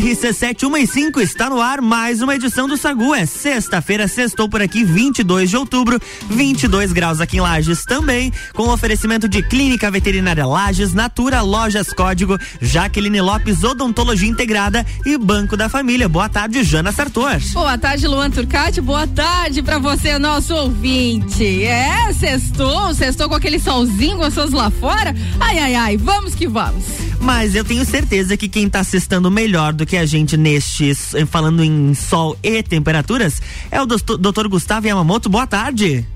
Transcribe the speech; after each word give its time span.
RC715 0.00 1.20
está 1.20 1.48
no 1.48 1.60
ar, 1.60 1.80
mais 1.80 2.20
uma 2.20 2.34
edição 2.34 2.66
do 2.66 2.76
Sagu. 2.76 3.14
É 3.14 3.24
sexta-feira, 3.26 4.08
sextou 4.08 4.48
por 4.48 4.60
aqui, 4.60 4.82
22 4.82 5.50
de 5.50 5.56
outubro, 5.56 6.00
22 6.28 6.92
graus 6.92 7.20
aqui 7.20 7.36
em 7.36 7.40
Lages 7.40 7.84
também, 7.84 8.32
com 8.52 8.68
oferecimento 8.70 9.28
de 9.28 9.40
Clínica 9.40 9.90
Veterinária 9.92 10.44
Lages, 10.44 10.94
Natura, 10.94 11.42
Lojas 11.42 11.92
Código, 11.92 12.36
Jaqueline 12.60 13.20
Lopes, 13.20 13.62
Odontologia 13.62 14.28
Integrada 14.28 14.84
e 15.06 15.16
Banco 15.16 15.56
da 15.56 15.68
Família. 15.68 16.08
Boa 16.08 16.28
tarde, 16.28 16.64
Jana 16.64 16.90
Sartor. 16.90 17.38
Boa 17.52 17.78
tarde, 17.78 18.08
Luan 18.08 18.30
Turcati. 18.30 18.80
Boa 18.80 19.06
tarde 19.06 19.62
para 19.62 19.78
você, 19.78 20.18
nosso 20.18 20.54
ouvinte. 20.54 21.64
É, 21.64 22.12
sextou, 22.12 22.92
sextou 22.94 23.28
com 23.28 23.36
aquele 23.36 23.60
solzinho 23.60 24.16
gostoso 24.16 24.56
lá 24.56 24.70
fora. 24.70 25.14
Ai, 25.38 25.58
ai, 25.60 25.74
ai, 25.76 25.96
vamos 25.96 26.34
que 26.34 26.48
vamos. 26.48 27.04
Mas 27.20 27.54
eu 27.54 27.64
tenho 27.64 27.84
certeza 27.86 28.36
que 28.36 28.48
quem 28.48 28.68
tá 28.68 28.84
sextando 28.84 29.30
melhor 29.30 29.72
do 29.72 29.83
que 29.86 29.96
a 29.96 30.06
gente 30.06 30.36
nestes, 30.36 31.14
eh, 31.14 31.26
falando 31.26 31.62
em 31.62 31.94
sol 31.94 32.36
e 32.42 32.62
temperaturas, 32.62 33.40
é 33.70 33.80
o 33.80 33.86
doutor 33.86 34.48
Gustavo 34.48 34.86
Yamamoto. 34.86 35.28
Boa 35.28 35.46
tarde. 35.46 36.06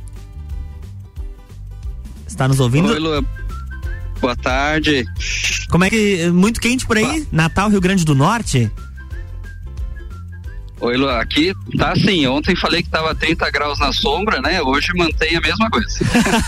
Está 2.26 2.46
nos 2.46 2.60
ouvindo? 2.60 2.90
Oi, 2.92 2.98
Lu. 2.98 3.26
Boa 4.20 4.36
tarde. 4.36 5.04
Como 5.70 5.84
é 5.84 5.90
que. 5.90 6.20
Eh, 6.20 6.30
muito 6.30 6.60
quente 6.60 6.86
por 6.86 6.96
aí? 6.96 7.26
Natal, 7.30 7.68
Rio 7.70 7.80
Grande 7.80 8.04
do 8.04 8.14
Norte? 8.14 8.70
Oi, 10.80 10.96
Lu, 10.96 11.08
aqui 11.08 11.52
tá 11.76 11.92
assim. 11.92 12.26
Ontem 12.26 12.54
falei 12.54 12.82
que 12.82 12.88
tava 12.88 13.14
30 13.14 13.50
graus 13.50 13.78
na 13.80 13.92
sombra, 13.92 14.40
né? 14.40 14.62
Hoje 14.62 14.88
mantém 14.96 15.36
a 15.36 15.40
mesma 15.40 15.68
coisa. 15.70 15.98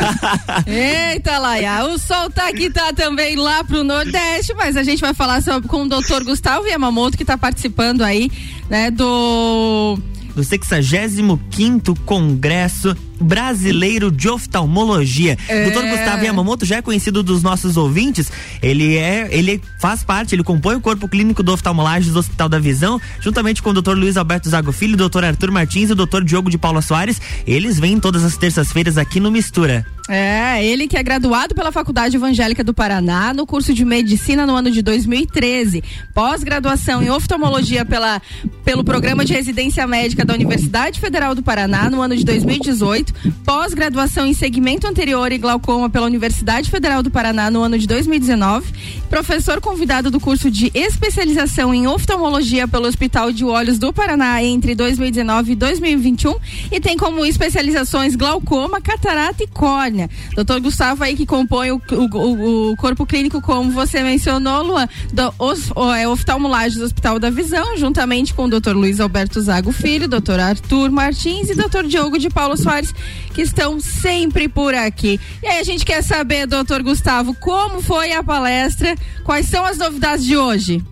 Eita, 0.67 1.39
Laia, 1.39 1.85
o 1.87 1.99
sol 1.99 2.31
tá 2.31 2.49
aqui, 2.49 2.71
tá 2.71 2.93
também 2.93 3.37
lá 3.37 3.65
pro 3.65 3.83
Nordeste, 3.83 4.55
mas 4.55 4.77
a 4.77 4.83
gente 4.83 5.01
vai 5.01 5.15
falar 5.15 5.43
sobre, 5.43 5.69
com 5.69 5.83
o 5.83 5.89
doutor 5.89 6.23
Gustavo 6.23 6.67
Yamamoto, 6.67 7.19
que 7.19 7.25
tá 7.25 7.37
participando 7.37 8.03
aí, 8.03 8.31
né, 8.69 8.91
do 8.91 9.99
do 10.35 10.45
65 10.45 11.95
Congresso 12.07 12.97
Brasileiro 13.21 14.11
de 14.11 14.29
Oftalmologia. 14.29 15.37
É. 15.49 15.65
Doutor 15.65 15.89
Gustavo 15.89 16.25
Yamamoto 16.25 16.65
já 16.65 16.77
é 16.77 16.83
conhecido 16.83 17.23
dos 17.23 17.43
nossos 17.43 17.77
ouvintes. 17.77 18.31
Ele 18.63 18.97
é, 18.97 19.29
ele 19.31 19.61
faz 19.79 20.03
parte, 20.03 20.35
ele 20.35 20.43
compõe 20.43 20.77
o 20.77 20.81
corpo 20.81 21.09
clínico 21.09 21.43
do 21.43 21.53
oftalmolagem 21.53 22.13
do 22.13 22.19
Hospital 22.19 22.49
da 22.49 22.59
Visão, 22.59 23.01
juntamente 23.21 23.63
com 23.63 23.71
o 23.71 23.75
Dr. 23.75 23.93
Luiz 23.93 24.17
Alberto 24.17 24.49
Zago 24.49 24.73
Filho, 24.73 24.95
o 24.95 25.09
Dr. 25.09 25.25
Arthur 25.25 25.51
Martins 25.51 25.91
e 25.91 25.93
o 25.93 25.97
Dr. 25.97 26.23
Diogo 26.25 26.51
de 26.51 26.59
Paula 26.59 26.83
Soares. 26.83 27.21
Eles 27.47 27.79
vêm 27.79 27.99
todas 27.99 28.25
as 28.25 28.37
terças-feiras 28.37 28.99
aqui 28.99 29.21
no 29.21 29.31
Mistura. 29.31 29.87
É, 30.09 30.65
ele 30.65 30.89
que 30.89 30.97
é 30.97 31.03
graduado 31.05 31.55
pela 31.55 31.71
Faculdade 31.71 32.17
Evangélica 32.17 32.65
do 32.65 32.75
Paraná 32.75 33.33
no 33.33 33.47
curso 33.47 33.73
de 33.73 33.85
Medicina 33.85 34.45
no 34.45 34.57
ano 34.57 34.69
de 34.69 34.83
2013, 34.83 35.85
pós-graduação 36.13 37.01
em 37.01 37.11
oftalmologia 37.11 37.85
pela, 37.85 38.21
pelo 38.65 38.83
Programa 38.83 39.25
de 39.25 39.33
Residência 39.33 39.87
Médica 39.87 40.25
da 40.25 40.35
Universidade 40.35 40.99
Federal 40.99 41.33
do 41.33 41.45
Paraná 41.45 41.89
no 41.89 42.03
ano 42.03 42.17
de 42.17 42.25
2018, 42.25 43.10
pós-graduação 43.45 44.27
em 44.27 44.35
segmento 44.35 44.87
anterior 44.87 45.33
e 45.33 45.39
glaucoma 45.39 45.91
pela 45.91 46.07
Universidade 46.07 46.71
Federal 46.71 47.03
do 47.03 47.11
Paraná 47.11 47.51
no 47.51 47.63
ano 47.63 47.79
de 47.79 47.87
2019, 47.87 48.73
professor 49.09 49.61
convidado 49.61 50.11
do 50.11 50.21
curso 50.21 50.51
de 50.51 50.71
especialização 50.75 51.75
em 51.75 51.87
oftalmologia 51.87 52.69
pelo 52.69 52.87
Hospital 52.87 53.33
de 53.33 53.45
Olhos 53.45 53.79
do 53.79 53.93
Paraná 53.93 54.43
entre 54.43 54.75
2019 54.75 55.53
e 55.53 55.55
2021 55.57 56.37
e 56.71 56.81
tem 56.81 56.97
como 56.97 57.25
especializações 57.25 58.17
glaucoma, 58.17 58.81
catarata 58.81 59.43
e 59.43 59.47
córnea. 59.47 60.09
Doutor 60.35 60.61
Gustavo 60.61 61.05
aí 61.05 61.17
que 61.17 61.27
compõe 61.27 61.71
o, 61.73 61.81
o, 61.93 62.71
o 62.73 62.77
corpo 62.77 63.07
clínico, 63.07 63.41
como 63.41 63.71
você 63.71 64.03
mencionou, 64.03 64.63
Luan, 64.63 64.89
do 65.13 65.35
os, 65.39 65.71
é, 65.97 66.09
oftalmolagem 66.09 66.79
do 66.79 66.85
Hospital 66.85 67.19
da 67.19 67.31
Visão, 67.31 67.77
juntamente 67.77 68.35
com 68.35 68.45
o 68.45 68.49
doutor 68.49 68.77
Luiz 68.77 69.01
Alberto 69.01 69.41
Zago 69.41 69.73
Filho, 69.73 70.09
doutor 70.09 70.39
Arthur 70.39 70.91
Martins 70.91 71.51
e 71.51 71.55
doutor 71.55 71.85
Diogo 71.85 72.19
de 72.19 72.29
Paulo 72.29 72.57
Soares, 72.57 72.95
que 73.35 73.43
estão 73.43 73.81
sempre 73.81 74.49
por 74.49 74.75
aqui. 74.75 75.21
E 75.43 75.47
aí 75.47 75.59
a 75.59 75.65
gente 75.65 75.85
quer 75.85 76.03
saber, 76.03 76.47
doutor 76.47 76.83
Gustavo, 76.83 77.35
como 77.35 77.81
foi 77.81 78.13
a 78.13 78.23
palestra, 78.23 78.95
quais 79.25 79.47
são 79.47 79.65
as 79.65 79.79
novidades 79.79 80.25
de 80.25 80.37
hoje? 80.37 80.83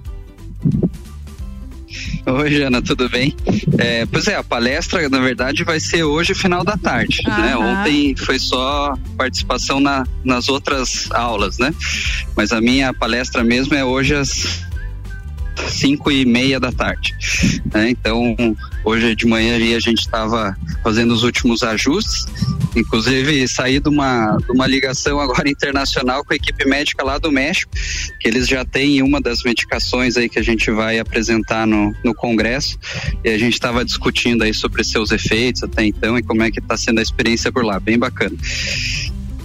Oi, 2.26 2.50
Jana, 2.50 2.82
tudo 2.82 3.08
bem? 3.08 3.34
É, 3.78 4.04
pois 4.04 4.28
é, 4.28 4.36
a 4.36 4.44
palestra, 4.44 5.08
na 5.08 5.18
verdade, 5.18 5.64
vai 5.64 5.80
ser 5.80 6.02
hoje, 6.02 6.34
final 6.34 6.62
da 6.62 6.76
tarde. 6.76 7.22
Né? 7.26 7.56
Ontem 7.56 8.14
foi 8.16 8.38
só 8.38 8.94
participação 9.16 9.80
na, 9.80 10.06
nas 10.22 10.48
outras 10.48 11.10
aulas, 11.10 11.58
né? 11.58 11.74
Mas 12.36 12.52
a 12.52 12.60
minha 12.60 12.92
palestra 12.92 13.42
mesmo 13.42 13.74
é 13.74 13.82
hoje 13.82 14.14
às 14.14 14.62
cinco 15.68 16.10
e 16.10 16.26
meia 16.26 16.60
da 16.60 16.70
tarde. 16.70 17.14
Né? 17.72 17.90
Então, 17.90 18.36
hoje 18.84 19.14
de 19.14 19.26
manhã 19.26 19.56
a 19.56 19.80
gente 19.80 20.00
estava 20.00 20.56
fazendo 20.82 21.12
os 21.12 21.22
últimos 21.22 21.62
ajustes, 21.62 22.26
inclusive 22.76 23.46
saí 23.48 23.80
de 23.80 23.88
uma, 23.88 24.36
de 24.36 24.50
uma 24.52 24.66
ligação 24.66 25.20
agora 25.20 25.48
internacional 25.50 26.24
com 26.24 26.32
a 26.32 26.36
equipe 26.36 26.66
médica 26.66 27.04
lá 27.04 27.18
do 27.18 27.30
México, 27.30 27.70
que 28.20 28.28
eles 28.28 28.46
já 28.46 28.64
têm 28.64 29.02
uma 29.02 29.20
das 29.20 29.42
medicações 29.42 30.16
aí 30.16 30.28
que 30.28 30.38
a 30.38 30.42
gente 30.42 30.70
vai 30.70 30.98
apresentar 30.98 31.66
no, 31.66 31.94
no 32.04 32.14
congresso, 32.14 32.78
e 33.24 33.28
a 33.30 33.38
gente 33.38 33.54
estava 33.54 33.84
discutindo 33.84 34.42
aí 34.42 34.54
sobre 34.54 34.84
seus 34.84 35.10
efeitos 35.10 35.62
até 35.62 35.84
então 35.84 36.18
e 36.18 36.22
como 36.22 36.42
é 36.42 36.50
que 36.50 36.58
está 36.58 36.76
sendo 36.76 36.98
a 36.98 37.02
experiência 37.02 37.52
por 37.52 37.64
lá, 37.64 37.78
bem 37.78 37.98
bacana. 37.98 38.36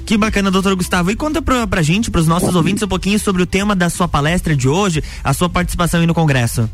Que 0.05 0.17
bacana, 0.17 0.51
doutor 0.51 0.75
Gustavo. 0.75 1.11
E 1.11 1.15
conta 1.15 1.41
pra, 1.41 1.65
pra 1.65 1.81
gente, 1.81 2.11
pros 2.11 2.27
nossos 2.27 2.53
ouvintes, 2.55 2.83
um 2.83 2.87
pouquinho 2.87 3.17
sobre 3.17 3.41
o 3.41 3.45
tema 3.45 3.73
da 3.75 3.89
sua 3.89 4.07
palestra 4.07 4.55
de 4.55 4.67
hoje, 4.67 5.01
a 5.23 5.33
sua 5.33 5.49
participação 5.49 6.01
aí 6.01 6.05
no 6.05 6.13
Congresso. 6.13 6.69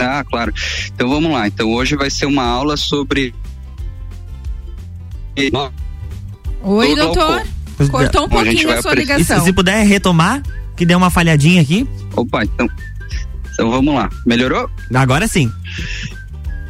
Ah, 0.00 0.24
claro. 0.24 0.52
Então 0.86 1.08
vamos 1.08 1.30
lá. 1.30 1.46
Então 1.46 1.70
hoje 1.70 1.96
vai 1.96 2.10
ser 2.10 2.26
uma 2.26 2.44
aula 2.44 2.76
sobre. 2.76 3.34
Oi, 6.62 6.94
doutor. 6.94 7.42
Cortou 7.90 8.26
um 8.26 8.28
pouquinho 8.28 8.70
a, 8.70 8.74
a 8.74 8.82
sua 8.82 8.94
ligação. 8.94 9.38
Se, 9.38 9.46
se 9.46 9.52
puder 9.52 9.86
retomar, 9.86 10.42
que 10.76 10.84
deu 10.84 10.98
uma 10.98 11.10
falhadinha 11.10 11.62
aqui. 11.62 11.88
Opa, 12.14 12.44
então. 12.44 12.68
Então 13.52 13.70
vamos 13.70 13.94
lá. 13.94 14.08
Melhorou? 14.26 14.68
Agora 14.94 15.26
sim. 15.26 15.50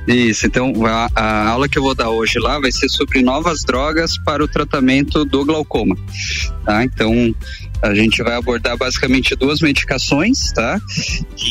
Isso, 0.06 0.47
então 0.47 0.72
a, 0.86 1.08
a, 1.14 1.48
aula 1.50 1.68
que 1.68 1.78
eu 1.78 1.82
vou 1.82 1.94
dar 1.94 2.10
hoje 2.10 2.38
lá 2.38 2.58
vai 2.58 2.72
ser 2.72 2.88
sobre 2.88 3.22
novas 3.22 3.62
drogas 3.62 4.18
para 4.24 4.42
o 4.42 4.48
tratamento 4.48 5.24
do 5.24 5.44
glaucoma, 5.44 5.97
tá? 6.64 6.82
Então 6.82 7.34
a 7.82 7.94
gente 7.94 8.22
vai 8.22 8.34
abordar 8.36 8.76
basicamente 8.76 9.34
duas 9.34 9.60
medicações, 9.60 10.52
tá? 10.52 10.78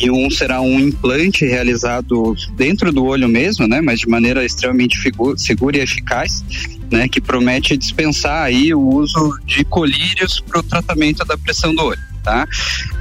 E 0.02 0.10
um 0.10 0.30
será 0.30 0.60
um 0.60 0.78
implante 0.78 1.44
realizado 1.44 2.34
dentro 2.52 2.92
do 2.92 3.04
olho 3.04 3.28
mesmo, 3.28 3.66
né? 3.66 3.80
Mas 3.80 4.00
de 4.00 4.08
maneira 4.08 4.44
extremamente 4.44 4.96
segura 5.36 5.76
e 5.76 5.80
eficaz, 5.80 6.44
né? 6.90 7.08
Que 7.08 7.20
promete 7.20 7.76
dispensar 7.76 8.44
aí 8.44 8.72
o 8.72 8.80
uso 8.80 9.38
de 9.44 9.64
colírios 9.64 10.40
para 10.40 10.60
o 10.60 10.62
tratamento 10.62 11.24
da 11.24 11.36
pressão 11.36 11.74
do 11.74 11.82
olho, 11.82 12.00
tá? 12.22 12.46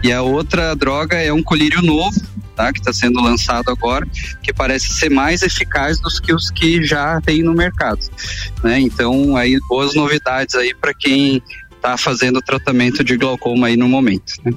E 0.03 0.11
a 0.11 0.21
outra 0.21 0.75
droga 0.75 1.17
é 1.17 1.31
um 1.31 1.43
colírio 1.43 1.81
novo, 1.83 2.19
tá? 2.55 2.73
Que 2.73 2.79
está 2.79 2.91
sendo 2.91 3.21
lançado 3.21 3.69
agora, 3.69 4.07
que 4.41 4.51
parece 4.51 4.91
ser 4.93 5.09
mais 5.09 5.43
eficaz 5.43 5.99
dos 5.99 6.19
que 6.19 6.33
os 6.33 6.49
que 6.49 6.83
já 6.83 7.21
tem 7.21 7.43
no 7.43 7.53
mercado, 7.53 7.99
né? 8.63 8.79
Então, 8.79 9.37
aí 9.37 9.59
boas 9.69 9.93
novidades 9.93 10.55
aí 10.55 10.73
para 10.73 10.93
quem 10.95 11.43
está 11.79 11.97
fazendo 11.97 12.41
tratamento 12.41 13.03
de 13.03 13.17
glaucoma 13.17 13.67
aí 13.67 13.77
no 13.77 13.87
momento. 13.87 14.33
Né? 14.43 14.51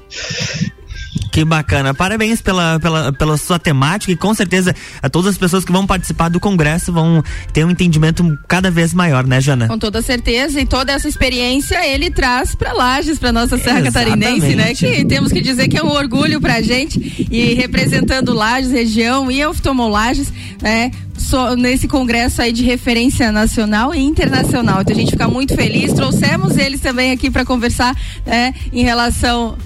Que 1.31 1.43
bacana. 1.43 1.93
Parabéns 1.93 2.41
pela, 2.41 2.79
pela, 2.79 3.11
pela 3.11 3.37
sua 3.37 3.57
temática 3.57 4.11
e 4.11 4.15
com 4.15 4.33
certeza 4.33 4.75
a 5.01 5.09
todas 5.09 5.31
as 5.31 5.37
pessoas 5.37 5.65
que 5.65 5.71
vão 5.71 5.85
participar 5.85 6.29
do 6.29 6.39
congresso 6.39 6.93
vão 6.93 7.23
ter 7.51 7.65
um 7.65 7.71
entendimento 7.71 8.37
cada 8.47 8.69
vez 8.69 8.93
maior, 8.93 9.25
né, 9.25 9.41
Jana? 9.41 9.67
Com 9.67 9.79
toda 9.79 10.01
certeza 10.01 10.59
e 10.59 10.65
toda 10.65 10.91
essa 10.91 11.07
experiência 11.07 11.85
ele 11.87 12.11
traz 12.11 12.55
para 12.55 12.73
Lages, 12.73 13.17
para 13.17 13.31
nossa 13.31 13.57
Serra 13.57 13.79
Exatamente. 13.79 14.19
Catarinense, 14.19 14.55
né? 14.55 14.73
Que 14.75 15.05
temos 15.09 15.31
que 15.31 15.41
dizer 15.41 15.67
que 15.67 15.77
é 15.77 15.83
um 15.83 15.91
orgulho 15.91 16.39
pra 16.39 16.61
gente 16.61 17.27
e 17.29 17.53
representando 17.53 18.33
Lages, 18.33 18.71
região 18.71 19.31
e 19.31 19.43
oftalmolages, 19.45 20.31
né? 20.61 20.91
So, 21.17 21.55
nesse 21.55 21.87
congresso 21.87 22.41
aí 22.41 22.51
de 22.51 22.63
referência 22.63 23.31
nacional 23.31 23.93
e 23.93 23.99
internacional. 23.99 24.81
Então 24.81 24.95
a 24.95 24.99
gente 24.99 25.11
fica 25.11 25.27
muito 25.27 25.55
feliz. 25.55 25.93
Trouxemos 25.93 26.57
eles 26.57 26.79
também 26.79 27.11
aqui 27.11 27.29
para 27.29 27.45
conversar 27.45 27.95
né, 28.25 28.53
em 28.71 28.83
relação 28.83 29.57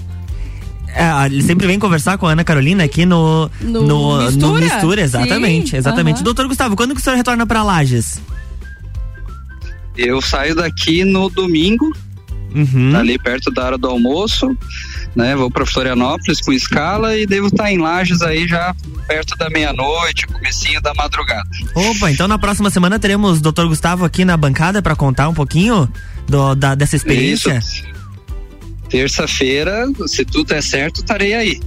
é, 0.98 1.26
ele 1.26 1.42
sempre 1.42 1.66
vem 1.66 1.78
conversar 1.78 2.18
com 2.18 2.26
a 2.26 2.32
Ana 2.32 2.42
Carolina 2.42 2.82
aqui 2.82 3.06
no, 3.06 3.48
no, 3.60 3.82
no, 3.82 4.18
Mistura. 4.18 4.46
no 4.46 4.54
Mistura 4.54 5.00
exatamente. 5.00 5.70
Sim, 5.70 5.76
exatamente. 5.76 6.24
Doutor 6.24 6.48
Gustavo, 6.48 6.74
quando 6.74 6.92
que 6.92 7.00
o 7.00 7.04
senhor 7.04 7.16
retorna 7.16 7.46
para 7.46 7.62
Lages? 7.62 8.20
Eu 9.96 10.20
saio 10.20 10.56
daqui 10.56 11.04
no 11.04 11.28
domingo, 11.28 11.92
uhum. 12.54 12.96
ali 12.96 13.16
perto 13.16 13.50
da 13.50 13.64
hora 13.64 13.78
do 13.78 13.86
almoço. 13.86 14.56
né? 15.14 15.36
Vou 15.36 15.50
para 15.50 15.64
Florianópolis 15.64 16.40
com 16.40 16.52
escala 16.52 17.16
e 17.16 17.26
devo 17.26 17.46
estar 17.46 17.64
tá 17.64 17.72
em 17.72 17.78
Lages 17.78 18.20
aí 18.22 18.48
já 18.48 18.74
perto 19.06 19.36
da 19.36 19.48
meia-noite, 19.48 20.26
comecinho 20.26 20.80
da 20.82 20.92
madrugada. 20.94 21.48
Opa, 21.74 22.10
então 22.10 22.26
na 22.28 22.38
próxima 22.38 22.70
semana 22.70 22.98
teremos 22.98 23.38
o 23.38 23.52
Dr. 23.52 23.66
Gustavo 23.66 24.04
aqui 24.04 24.24
na 24.24 24.36
bancada 24.36 24.82
para 24.82 24.94
contar 24.96 25.28
um 25.28 25.34
pouquinho 25.34 25.88
do, 26.28 26.54
da, 26.54 26.74
dessa 26.74 26.96
experiência. 26.96 27.62
Terça-feira, 28.88 29.86
se 30.06 30.24
tudo 30.24 30.52
é 30.54 30.60
certo, 30.60 31.00
estarei 31.00 31.34
aí. 31.34 31.60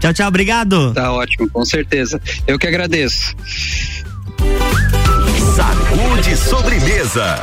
Tchau, 0.00 0.12
tchau, 0.12 0.28
obrigado. 0.28 0.92
Tá 0.92 1.12
ótimo, 1.12 1.48
com 1.50 1.64
certeza. 1.64 2.20
Eu 2.46 2.58
que 2.58 2.66
agradeço. 2.66 3.34
Sacude 5.54 6.36
sobremesa. 6.36 7.42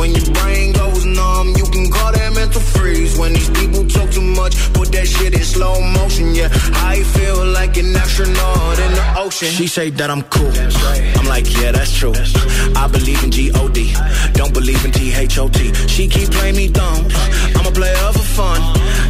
When 0.00 0.14
your 0.14 0.32
brain 0.32 0.72
goes 0.72 1.04
numb, 1.04 1.48
you 1.58 1.66
can 1.66 1.90
call 1.92 2.10
that 2.12 2.32
mental 2.32 2.62
freeze. 2.62 3.18
When 3.18 3.34
these 3.34 3.50
people 3.50 3.86
talk 3.86 4.10
too 4.10 4.22
much, 4.22 4.56
put 4.72 4.90
that 4.92 5.06
shit 5.06 5.34
in 5.34 5.44
slow 5.44 5.78
motion. 5.78 6.34
Yeah, 6.34 6.48
I 6.92 7.02
feel 7.02 7.44
like 7.44 7.76
an 7.76 7.94
astronaut 7.94 8.78
in 8.78 8.92
the 8.92 9.14
ocean. 9.18 9.48
She 9.48 9.66
say 9.66 9.90
that 9.90 10.08
I'm 10.08 10.22
cool. 10.22 10.52
I'm 11.18 11.26
like, 11.26 11.44
yeah, 11.60 11.72
that's 11.72 11.94
true. 11.94 12.14
I 12.74 12.88
believe 12.88 13.22
in 13.22 13.30
G-O-D. 13.30 13.92
Don't 14.32 14.54
believe 14.54 14.82
in 14.86 14.92
T-H-O-T. 14.92 15.74
She 15.88 16.08
keep 16.08 16.30
playing 16.30 16.56
me 16.56 16.68
dumb. 16.68 17.04
I'm 17.56 17.66
a 17.66 17.70
player 17.70 17.94
for 18.14 18.24
fun. 18.40 18.60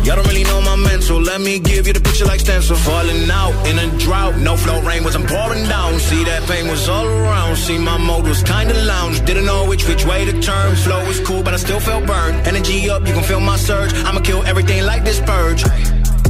Y'all 0.05 0.17
don't 0.17 0.27
really 0.27 0.45
know 0.45 0.61
my 0.63 0.77
mental. 0.77 1.21
Let 1.21 1.41
me 1.41 1.61
give 1.61 1.87
you 1.87 1.93
the 1.93 2.01
picture 2.01 2.25
like 2.25 2.41
stencil. 2.41 2.75
Falling 2.75 3.31
out 3.31 3.55
in 3.69 3.79
a 3.79 3.87
drought. 3.99 4.39
No 4.39 4.57
flow 4.57 4.81
rain 4.83 5.05
wasn't 5.05 5.29
pouring 5.29 5.69
down. 5.69 6.01
See 6.01 6.25
that 6.25 6.43
pain 6.49 6.67
was 6.69 6.89
all 6.89 7.07
around. 7.07 7.57
See 7.57 7.79
my 7.79 7.99
mode 7.99 8.27
was 8.27 8.43
kinda 8.43 8.75
lounge. 8.85 9.25
Didn't 9.27 9.45
know 9.45 9.67
which 9.69 9.87
which 9.87 10.05
way 10.07 10.25
to 10.25 10.33
turn. 10.41 10.75
Flow 10.85 11.05
was 11.07 11.21
cool, 11.21 11.43
but 11.43 11.53
I 11.53 11.59
still 11.59 11.81
felt 11.81 12.07
burned. 12.07 12.47
Energy 12.47 12.89
up, 12.89 13.07
you 13.07 13.13
can 13.13 13.23
feel 13.23 13.41
my 13.41 13.57
surge. 13.57 13.93
I'ma 14.07 14.21
kill 14.21 14.43
everything 14.45 14.85
like 14.85 15.05
this 15.05 15.21
purge. 15.21 15.65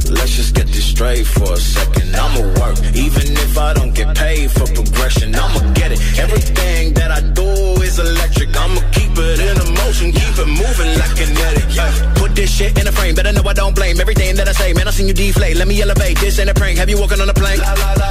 Let's 0.09 0.35
just 0.35 0.53
get 0.55 0.67
this 0.67 0.83
straight 0.83 1.25
for 1.25 1.53
a 1.53 1.57
second. 1.57 2.13
I'ma 2.15 2.41
work, 2.59 2.77
even 2.93 3.31
if 3.45 3.57
I 3.57 3.73
don't 3.73 3.93
get 3.95 4.15
paid 4.15 4.51
for 4.51 4.65
progression. 4.67 5.33
I'ma 5.33 5.71
get 5.73 5.93
it. 5.93 5.99
Everything 6.19 6.93
that 6.95 7.11
I 7.11 7.21
do 7.21 7.47
is 7.81 7.97
electric. 7.97 8.49
I'ma 8.55 8.81
keep 8.91 9.11
it 9.15 9.39
in 9.39 9.55
a 9.55 9.67
motion, 9.83 10.11
keep 10.11 10.35
it 10.37 10.47
moving 10.47 10.91
like 10.99 11.15
kinetic. 11.15 11.65
Yeah. 11.73 12.13
Put 12.15 12.35
this 12.35 12.51
shit 12.53 12.77
in 12.77 12.87
a 12.87 12.91
frame, 12.91 13.15
better 13.15 13.31
know 13.31 13.43
I 13.47 13.53
don't 13.53 13.75
blame 13.75 14.01
everything 14.01 14.35
that 14.35 14.49
I 14.49 14.51
say. 14.51 14.73
Man, 14.73 14.87
I 14.87 14.91
seen 14.91 15.07
you 15.07 15.13
deflate. 15.13 15.55
Let 15.55 15.67
me 15.67 15.81
elevate. 15.81 16.19
This 16.19 16.39
ain't 16.39 16.49
a 16.49 16.53
prank. 16.53 16.77
Have 16.77 16.89
you 16.89 16.99
walking 16.99 17.21
on 17.21 17.29
a 17.29 17.33
plane? 17.33 17.59
La, 17.59 17.73
la, 17.73 17.93
la, 17.93 17.93
la, 17.93 18.05
la. 18.05 18.10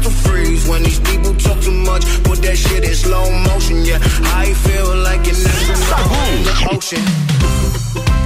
mental 0.00 0.10
freeze. 0.10 0.68
When 0.68 0.82
these 0.82 1.00
people 1.00 1.34
talk 1.34 1.60
too 1.60 1.72
much, 1.72 2.04
put 2.24 2.40
that 2.42 2.56
shit 2.56 2.84
in 2.84 2.94
slow 2.94 3.30
motion. 3.30 3.84
Yeah, 3.84 3.98
I 4.24 4.54
feel 4.54 4.96
like 4.96 5.28
an 5.28 5.36
astronaut 5.36 6.76
ocean. 6.76 7.30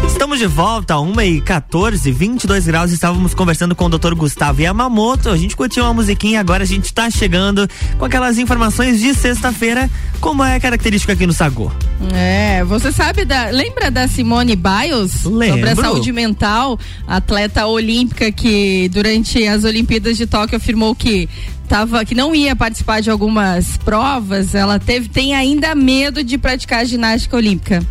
Estamos 0.07 0.39
de 0.39 0.47
volta, 0.47 0.99
1 0.99 1.21
e 1.23 1.41
14, 1.41 2.13
22 2.13 2.67
graus. 2.67 2.93
Estávamos 2.93 3.35
conversando 3.35 3.75
com 3.75 3.87
o 3.87 3.89
Dr. 3.89 4.15
Gustavo 4.15 4.63
Yamamoto. 4.63 5.29
A 5.29 5.37
gente 5.37 5.57
curtiu 5.57 5.83
uma 5.85 5.93
musiquinha, 5.93 6.41
agora 6.41 6.63
a 6.63 6.67
gente 6.67 6.85
está 6.85 7.11
chegando 7.11 7.69
com 7.99 8.05
aquelas 8.05 8.39
informações 8.39 9.01
de 9.01 9.13
sexta-feira, 9.13 9.91
como 10.21 10.45
é 10.45 10.61
característica 10.61 11.13
aqui 11.13 11.27
no 11.27 11.33
Sagô. 11.33 11.71
É, 12.13 12.63
você 12.65 12.93
sabe 12.93 13.25
da. 13.25 13.47
Lembra 13.47 13.91
da 13.91 14.07
Simone 14.07 14.57
Biles? 14.57 15.25
Lembro. 15.25 15.59
Sobre 15.59 15.71
a 15.71 15.77
saúde 15.77 16.13
mental, 16.13 16.79
atleta 17.07 17.67
olímpica 17.67 18.31
que 18.31 18.89
durante 18.93 19.47
as 19.47 19.65
Olimpíadas 19.65 20.17
de 20.17 20.27
Tóquio 20.27 20.57
afirmou 20.57 20.95
que 20.95 21.29
tava, 21.69 22.05
que 22.05 22.15
não 22.15 22.35
ia 22.35 22.55
participar 22.55 23.01
de 23.01 23.11
algumas 23.11 23.77
provas, 23.79 24.55
ela 24.55 24.79
teve, 24.79 25.09
tem 25.09 25.35
ainda 25.35 25.75
medo 25.75 26.23
de 26.23 26.39
praticar 26.39 26.85
ginástica 26.87 27.37
olímpica. 27.37 27.85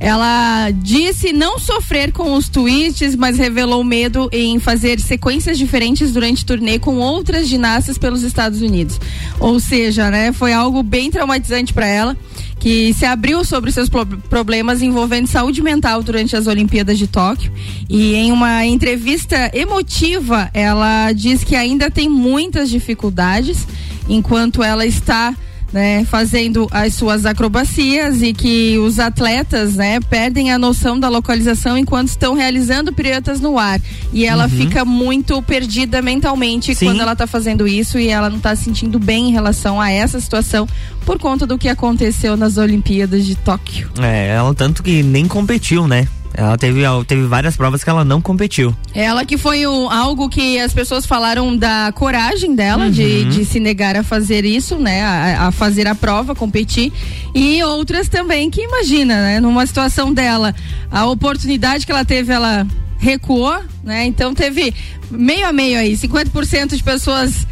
Ela 0.00 0.70
disse 0.70 1.32
não 1.32 1.58
sofrer 1.58 2.12
com 2.12 2.34
os 2.34 2.48
tweets, 2.48 3.16
mas 3.16 3.38
revelou 3.38 3.82
medo 3.82 4.28
em 4.32 4.58
fazer 4.58 5.00
sequências 5.00 5.56
diferentes 5.56 6.12
durante 6.12 6.44
turnê 6.44 6.78
com 6.78 6.96
outras 6.96 7.48
ginastas 7.48 7.96
pelos 7.96 8.22
Estados 8.22 8.60
Unidos. 8.60 9.00
Ou 9.40 9.58
seja, 9.58 10.10
né, 10.10 10.32
foi 10.32 10.52
algo 10.52 10.82
bem 10.82 11.10
traumatizante 11.10 11.72
para 11.72 11.86
ela 11.86 12.16
que 12.58 12.92
se 12.94 13.04
abriu 13.04 13.44
sobre 13.44 13.70
seus 13.70 13.88
problemas 14.28 14.82
envolvendo 14.82 15.26
saúde 15.26 15.62
mental 15.62 16.02
durante 16.02 16.36
as 16.36 16.46
Olimpíadas 16.46 16.98
de 16.98 17.06
Tóquio. 17.06 17.52
E 17.88 18.14
em 18.14 18.32
uma 18.32 18.66
entrevista 18.66 19.50
emotiva, 19.54 20.50
ela 20.52 21.12
diz 21.12 21.44
que 21.44 21.54
ainda 21.54 21.90
tem 21.90 22.08
muitas 22.08 22.68
dificuldades 22.68 23.66
enquanto 24.08 24.62
ela 24.62 24.84
está 24.84 25.34
né, 25.72 26.04
fazendo 26.04 26.66
as 26.70 26.94
suas 26.94 27.26
acrobacias 27.26 28.22
e 28.22 28.32
que 28.32 28.78
os 28.78 28.98
atletas, 28.98 29.74
né, 29.74 30.00
perdem 30.00 30.50
a 30.50 30.58
noção 30.58 30.98
da 30.98 31.08
localização 31.08 31.76
enquanto 31.76 32.08
estão 32.08 32.34
realizando 32.34 32.92
piruetas 32.92 33.40
no 33.40 33.58
ar. 33.58 33.80
E 34.12 34.24
ela 34.24 34.44
uhum. 34.44 34.50
fica 34.50 34.84
muito 34.84 35.40
perdida 35.42 36.00
mentalmente 36.00 36.74
Sim. 36.74 36.86
quando 36.86 37.00
ela 37.00 37.12
está 37.12 37.26
fazendo 37.26 37.66
isso 37.66 37.98
e 37.98 38.08
ela 38.08 38.30
não 38.30 38.38
está 38.38 38.54
se 38.56 38.64
sentindo 38.64 38.98
bem 38.98 39.28
em 39.28 39.32
relação 39.32 39.80
a 39.80 39.90
essa 39.90 40.20
situação 40.20 40.66
por 41.04 41.18
conta 41.18 41.46
do 41.46 41.56
que 41.56 41.68
aconteceu 41.68 42.36
nas 42.36 42.56
Olimpíadas 42.56 43.24
de 43.24 43.34
Tóquio. 43.34 43.90
É, 44.00 44.28
ela 44.28 44.54
tanto 44.54 44.82
que 44.82 45.02
nem 45.02 45.26
competiu, 45.26 45.86
né? 45.86 46.06
Ela 46.34 46.56
teve, 46.56 46.82
teve 47.06 47.26
várias 47.26 47.56
provas 47.56 47.82
que 47.82 47.90
ela 47.90 48.04
não 48.04 48.20
competiu. 48.20 48.74
Ela 48.94 49.24
que 49.24 49.36
foi 49.36 49.64
algo 49.64 50.28
que 50.28 50.58
as 50.58 50.72
pessoas 50.72 51.04
falaram 51.04 51.56
da 51.56 51.92
coragem 51.94 52.54
dela 52.54 52.84
uhum. 52.84 52.90
de, 52.90 53.24
de 53.24 53.44
se 53.44 53.58
negar 53.58 53.96
a 53.96 54.02
fazer 54.02 54.44
isso, 54.44 54.76
né? 54.76 55.02
A, 55.02 55.48
a, 55.48 55.52
fazer 55.52 55.86
a 55.86 55.94
prova, 55.94 56.34
competir. 56.34 56.92
E 57.34 57.62
outras 57.62 58.08
também 58.08 58.50
que 58.50 58.62
imagina, 58.62 59.22
né? 59.22 59.40
Numa 59.40 59.66
situação 59.66 60.12
dela, 60.12 60.54
a 60.90 61.06
oportunidade 61.06 61.84
que 61.84 61.92
ela 61.92 62.04
teve, 62.04 62.32
ela 62.32 62.66
recuou, 62.98 63.60
né? 63.82 64.06
Então 64.06 64.34
teve 64.34 64.74
meio 65.10 65.46
a 65.46 65.52
meio 65.52 65.78
aí, 65.78 65.94
50% 65.94 66.76
de 66.76 66.82
pessoas 66.82 67.46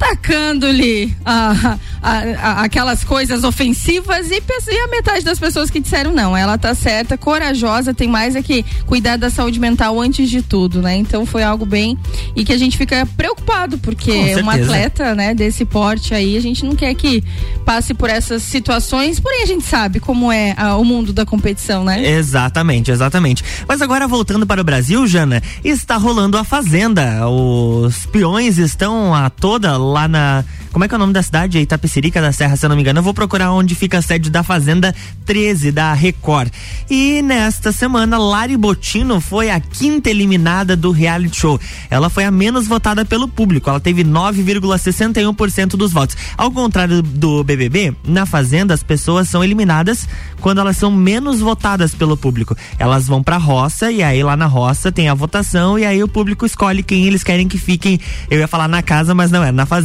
tacando-lhe 0.00 1.14
a, 1.26 1.76
a, 2.02 2.10
a, 2.12 2.62
aquelas 2.62 3.04
coisas 3.04 3.44
ofensivas 3.44 4.30
e, 4.30 4.42
e, 4.68 4.78
a 4.78 4.88
metade 4.88 5.22
das 5.22 5.38
pessoas 5.38 5.68
que 5.68 5.78
disseram 5.78 6.10
não, 6.10 6.34
ela 6.34 6.56
tá 6.56 6.74
certa, 6.74 7.18
corajosa, 7.18 7.92
tem 7.92 8.08
mais 8.08 8.34
é 8.34 8.40
que 8.40 8.64
cuidar 8.86 9.18
da 9.18 9.28
saúde 9.28 9.60
mental 9.60 10.00
antes 10.00 10.30
de 10.30 10.40
tudo, 10.40 10.80
né? 10.80 10.96
Então 10.96 11.26
foi 11.26 11.42
algo 11.42 11.66
bem 11.66 11.98
e 12.34 12.46
que 12.46 12.52
a 12.52 12.56
gente 12.56 12.78
fica 12.78 13.06
preocupado 13.14 13.76
porque 13.76 14.34
uma 14.36 14.54
atleta, 14.54 15.14
né, 15.14 15.34
desse 15.34 15.66
porte 15.66 16.14
aí, 16.14 16.34
a 16.34 16.40
gente 16.40 16.64
não 16.64 16.74
quer 16.74 16.94
que 16.94 17.22
passe 17.66 17.92
por 17.92 18.08
essas 18.08 18.42
situações, 18.42 19.20
porém 19.20 19.42
a 19.42 19.46
gente 19.46 19.66
sabe 19.66 20.00
como 20.00 20.32
é 20.32 20.54
a, 20.56 20.76
o 20.76 20.84
mundo 20.84 21.12
da 21.12 21.26
competição, 21.26 21.84
né? 21.84 22.08
Exatamente, 22.08 22.90
exatamente. 22.90 23.44
Mas 23.68 23.82
agora 23.82 24.08
voltando 24.08 24.46
para 24.46 24.62
o 24.62 24.64
Brasil, 24.64 25.06
Jana, 25.06 25.42
está 25.62 25.98
rolando 25.98 26.38
a 26.38 26.44
fazenda. 26.44 27.28
Os 27.28 28.06
peões 28.06 28.56
estão 28.56 29.14
a 29.14 29.28
toda 29.28 29.76
lá 29.90 30.08
na. 30.08 30.44
Como 30.72 30.84
é 30.84 30.88
que 30.88 30.94
é 30.94 30.96
o 30.96 31.00
nome 31.00 31.12
da 31.12 31.22
cidade? 31.22 31.58
Itapecerica 31.58 32.20
da 32.20 32.30
Serra, 32.30 32.56
se 32.56 32.64
eu 32.64 32.68
não 32.68 32.76
me 32.76 32.82
engano. 32.82 33.00
Eu 33.00 33.02
vou 33.02 33.12
procurar 33.12 33.50
onde 33.52 33.74
fica 33.74 33.98
a 33.98 34.02
sede 34.02 34.30
da 34.30 34.44
Fazenda 34.44 34.94
13 35.26 35.72
da 35.72 35.92
Record. 35.92 36.52
E 36.88 37.20
nesta 37.22 37.72
semana, 37.72 38.16
Lari 38.16 38.56
Botino 38.56 39.20
foi 39.20 39.50
a 39.50 39.58
quinta 39.58 40.10
eliminada 40.10 40.76
do 40.76 40.92
reality 40.92 41.40
show. 41.40 41.60
Ela 41.90 42.08
foi 42.08 42.24
a 42.24 42.30
menos 42.30 42.68
votada 42.68 43.04
pelo 43.04 43.26
público. 43.26 43.68
Ela 43.68 43.80
teve 43.80 44.04
9,61% 44.04 45.70
dos 45.70 45.92
votos. 45.92 46.16
Ao 46.38 46.52
contrário 46.52 47.02
do 47.02 47.42
BBB, 47.42 47.92
na 48.04 48.24
Fazenda 48.24 48.72
as 48.72 48.82
pessoas 48.82 49.28
são 49.28 49.42
eliminadas 49.42 50.06
quando 50.40 50.60
elas 50.60 50.76
são 50.76 50.90
menos 50.90 51.40
votadas 51.40 51.96
pelo 51.96 52.16
público. 52.16 52.56
Elas 52.78 53.08
vão 53.08 53.24
pra 53.24 53.38
roça 53.38 53.90
e 53.90 54.04
aí 54.04 54.22
lá 54.22 54.36
na 54.36 54.46
roça 54.46 54.92
tem 54.92 55.08
a 55.08 55.14
votação 55.14 55.76
e 55.76 55.84
aí 55.84 56.00
o 56.00 56.08
público 56.08 56.46
escolhe 56.46 56.82
quem 56.82 57.06
eles 57.06 57.24
querem 57.24 57.48
que 57.48 57.58
fiquem. 57.58 57.98
Eu 58.30 58.38
ia 58.38 58.48
falar 58.48 58.68
na 58.68 58.82
casa, 58.82 59.14
mas 59.14 59.32
não 59.32 59.42
é, 59.42 59.50
na 59.50 59.66
Fazenda. 59.66 59.79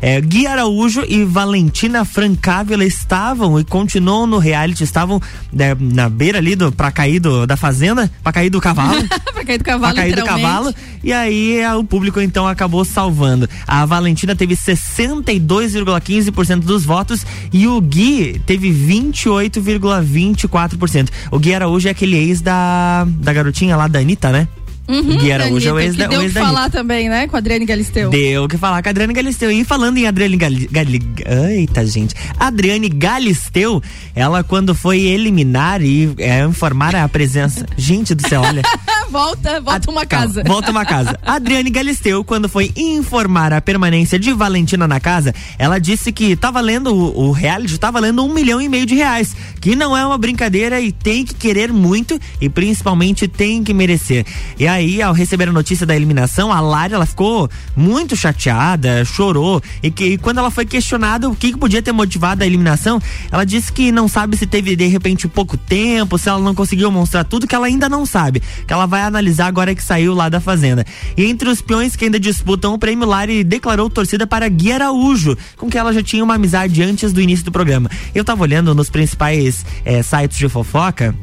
É, 0.00 0.20
Gui 0.20 0.46
Araújo 0.46 1.04
e 1.08 1.24
Valentina 1.24 2.04
Francávila 2.04 2.84
estavam 2.84 3.58
e 3.58 3.64
continuam 3.64 4.26
no 4.26 4.36
reality, 4.38 4.84
estavam 4.84 5.20
né, 5.52 5.76
na 5.78 6.08
beira 6.08 6.38
ali 6.38 6.56
do, 6.56 6.72
pra 6.72 6.90
cair 6.90 7.20
do, 7.20 7.46
da 7.46 7.56
fazenda, 7.56 8.10
pra 8.22 8.32
cair 8.32 8.50
do 8.50 8.60
cavalo. 8.60 9.02
pra 9.32 9.44
cair 9.44 9.58
do 9.58 9.64
cavalo, 9.64 9.94
pra 9.94 10.02
cair 10.02 10.16
do 10.16 10.24
cavalo. 10.24 10.74
E 11.02 11.10
aí 11.12 11.64
a, 11.64 11.76
o 11.76 11.84
público 11.84 12.20
então 12.20 12.46
acabou 12.46 12.84
salvando. 12.84 13.48
A 13.66 13.84
Valentina 13.84 14.36
teve 14.36 14.54
62,15% 14.54 16.60
dos 16.60 16.84
votos 16.84 17.26
e 17.52 17.66
o 17.66 17.80
Gui 17.80 18.40
teve 18.46 18.70
28,24%. 18.70 21.08
O 21.30 21.38
Gui 21.38 21.54
Araújo 21.54 21.88
é 21.88 21.90
aquele 21.90 22.16
ex 22.16 22.40
da, 22.40 23.04
da 23.06 23.32
garotinha 23.32 23.76
lá 23.76 23.88
da 23.88 23.98
Anitta, 23.98 24.30
né? 24.30 24.46
Uhum, 24.88 25.16
Gui 25.18 25.32
Araújo 25.32 25.68
é 25.68 25.72
o 25.72 25.78
ex 25.78 25.96
da 25.96 26.06
Deu 26.06 26.20
o 26.20 26.22
ex 26.22 26.32
que 26.32 26.38
falar 26.38 26.70
também, 26.70 27.08
né? 27.08 27.28
Com 27.28 27.36
a 27.36 27.38
Adriane 27.38 27.64
Galisteu. 27.64 28.10
Deu 28.10 28.48
que 28.48 28.56
falar 28.56 28.82
com 28.82 28.88
a 28.88 28.90
Adriane 28.90 29.12
Galisteu. 29.12 29.50
E 29.50 29.64
falando 29.64 29.98
em 29.98 30.06
Adriane 30.06 30.36
Galisteu. 30.36 31.10
Eita, 31.48 31.86
gente. 31.86 32.14
Adriane 32.38 32.88
Galisteu, 32.88 33.82
ela 34.14 34.42
quando 34.42 34.74
foi 34.74 35.00
eliminar 35.00 35.82
e 35.82 36.12
é, 36.18 36.44
informar 36.44 36.94
a 36.96 37.08
presença. 37.08 37.64
gente 37.76 38.14
do 38.14 38.26
céu, 38.28 38.42
olha. 38.42 38.62
volta, 39.12 39.60
volta 39.60 39.90
uma 39.90 40.06
casa. 40.06 40.42
volta 40.42 40.70
uma 40.70 40.86
casa. 40.86 41.18
Adriane 41.22 41.68
Galisteu, 41.68 42.24
quando 42.24 42.48
foi 42.48 42.72
informar 42.74 43.52
a 43.52 43.60
permanência 43.60 44.18
de 44.18 44.32
Valentina 44.32 44.88
na 44.88 44.98
casa, 44.98 45.34
ela 45.58 45.78
disse 45.78 46.10
que 46.10 46.34
tá 46.34 46.50
valendo 46.50 46.94
o, 46.94 47.28
o 47.28 47.30
reality, 47.30 47.78
tá 47.78 47.90
valendo 47.90 48.24
um 48.24 48.32
milhão 48.32 48.58
e 48.58 48.70
meio 48.70 48.86
de 48.86 48.94
reais. 48.94 49.36
Que 49.60 49.76
não 49.76 49.94
é 49.94 50.04
uma 50.04 50.16
brincadeira 50.16 50.80
e 50.80 50.90
tem 50.90 51.26
que 51.26 51.34
querer 51.34 51.70
muito 51.70 52.18
e 52.40 52.48
principalmente 52.48 53.28
tem 53.28 53.62
que 53.62 53.74
merecer. 53.74 54.24
E 54.58 54.66
aí, 54.66 55.02
ao 55.02 55.12
receber 55.12 55.48
a 55.50 55.52
notícia 55.52 55.84
da 55.84 55.94
eliminação, 55.94 56.50
a 56.50 56.60
Lara 56.60 56.94
ela 56.94 57.06
ficou 57.06 57.50
muito 57.76 58.16
chateada, 58.16 59.04
chorou. 59.04 59.62
E 59.82 59.90
que 59.90 60.04
e 60.04 60.18
quando 60.18 60.38
ela 60.38 60.50
foi 60.50 60.64
questionada 60.64 61.28
o 61.28 61.36
que, 61.36 61.52
que 61.52 61.58
podia 61.58 61.82
ter 61.82 61.92
motivado 61.92 62.42
a 62.42 62.46
eliminação, 62.46 63.00
ela 63.30 63.44
disse 63.44 63.70
que 63.70 63.92
não 63.92 64.08
sabe 64.08 64.38
se 64.38 64.46
teve 64.46 64.74
de 64.74 64.86
repente 64.86 65.28
pouco 65.28 65.58
tempo, 65.58 66.16
se 66.16 66.30
ela 66.30 66.40
não 66.40 66.54
conseguiu 66.54 66.90
mostrar 66.90 67.24
tudo, 67.24 67.46
que 67.46 67.54
ela 67.54 67.66
ainda 67.66 67.90
não 67.90 68.06
sabe. 68.06 68.42
Que 68.66 68.72
ela 68.72 68.86
vai 68.86 69.01
analisar 69.06 69.46
agora 69.46 69.74
que 69.74 69.82
saiu 69.82 70.14
lá 70.14 70.28
da 70.28 70.40
Fazenda. 70.40 70.84
E 71.16 71.24
entre 71.24 71.48
os 71.48 71.60
peões 71.60 71.96
que 71.96 72.04
ainda 72.04 72.18
disputam 72.18 72.74
o 72.74 72.78
prêmio, 72.78 73.06
Lari 73.06 73.44
declarou 73.44 73.88
torcida 73.90 74.26
para 74.26 74.48
Gui 74.48 74.72
Araújo, 74.72 75.36
com 75.56 75.68
quem 75.68 75.80
ela 75.80 75.92
já 75.92 76.02
tinha 76.02 76.22
uma 76.22 76.34
amizade 76.34 76.82
antes 76.82 77.12
do 77.12 77.20
início 77.20 77.44
do 77.44 77.52
programa. 77.52 77.90
Eu 78.14 78.24
tava 78.24 78.42
olhando 78.42 78.74
nos 78.74 78.90
principais 78.90 79.64
eh, 79.84 80.02
sites 80.02 80.38
de 80.38 80.48
fofoca 80.48 81.14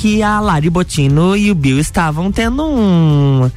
que 0.00 0.22
a 0.22 0.40
Lari 0.40 0.70
Botino 0.70 1.36
e 1.36 1.50
o 1.50 1.54
Bill 1.54 1.78
estavam 1.78 2.32
tendo 2.32 2.64
um. 2.64 3.50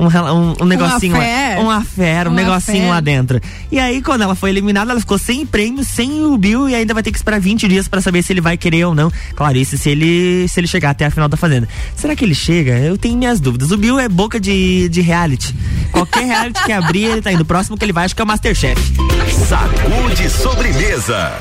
Um, 0.00 0.06
um, 0.06 0.54
um 0.62 0.64
negocinho, 0.64 1.14
um 1.14 1.62
uma 1.64 1.84
fera, 1.84 2.30
um, 2.30 2.32
um 2.32 2.36
negocinho 2.36 2.88
lá 2.88 3.00
dentro. 3.00 3.38
E 3.70 3.78
aí, 3.78 4.00
quando 4.00 4.22
ela 4.22 4.34
foi 4.34 4.48
eliminada, 4.48 4.92
ela 4.92 5.00
ficou 5.00 5.18
sem 5.18 5.44
prêmio, 5.44 5.84
sem 5.84 6.24
o 6.24 6.38
Bill 6.38 6.68
e 6.70 6.74
ainda 6.74 6.94
vai 6.94 7.02
ter 7.02 7.10
que 7.12 7.18
esperar 7.18 7.38
20 7.38 7.68
dias 7.68 7.86
para 7.86 8.00
saber 8.00 8.22
se 8.22 8.32
ele 8.32 8.40
vai 8.40 8.56
querer 8.56 8.86
ou 8.86 8.94
não. 8.94 9.12
Claro, 9.36 9.58
isso 9.58 9.76
se 9.76 9.90
ele, 9.90 10.48
se 10.48 10.58
ele 10.58 10.66
chegar 10.66 10.90
até 10.90 11.04
a 11.04 11.10
final 11.10 11.28
da 11.28 11.36
Fazenda. 11.36 11.68
Será 11.94 12.16
que 12.16 12.24
ele 12.24 12.34
chega? 12.34 12.78
Eu 12.78 12.96
tenho 12.96 13.18
minhas 13.18 13.40
dúvidas. 13.40 13.70
O 13.70 13.76
Bill 13.76 13.98
é 13.98 14.08
boca 14.08 14.40
de, 14.40 14.88
de 14.88 15.02
reality. 15.02 15.54
Qualquer 15.92 16.24
reality 16.24 16.64
que 16.64 16.72
abrir, 16.72 17.04
ele 17.04 17.22
tá 17.22 17.30
indo. 17.30 17.42
O 17.42 17.44
próximo 17.44 17.76
que 17.76 17.84
ele 17.84 17.92
vai, 17.92 18.06
acho 18.06 18.16
que 18.16 18.22
é 18.22 18.24
o 18.24 18.26
Masterchef. 18.26 18.80
Sacude 19.46 20.30
sobremesa. 20.30 21.32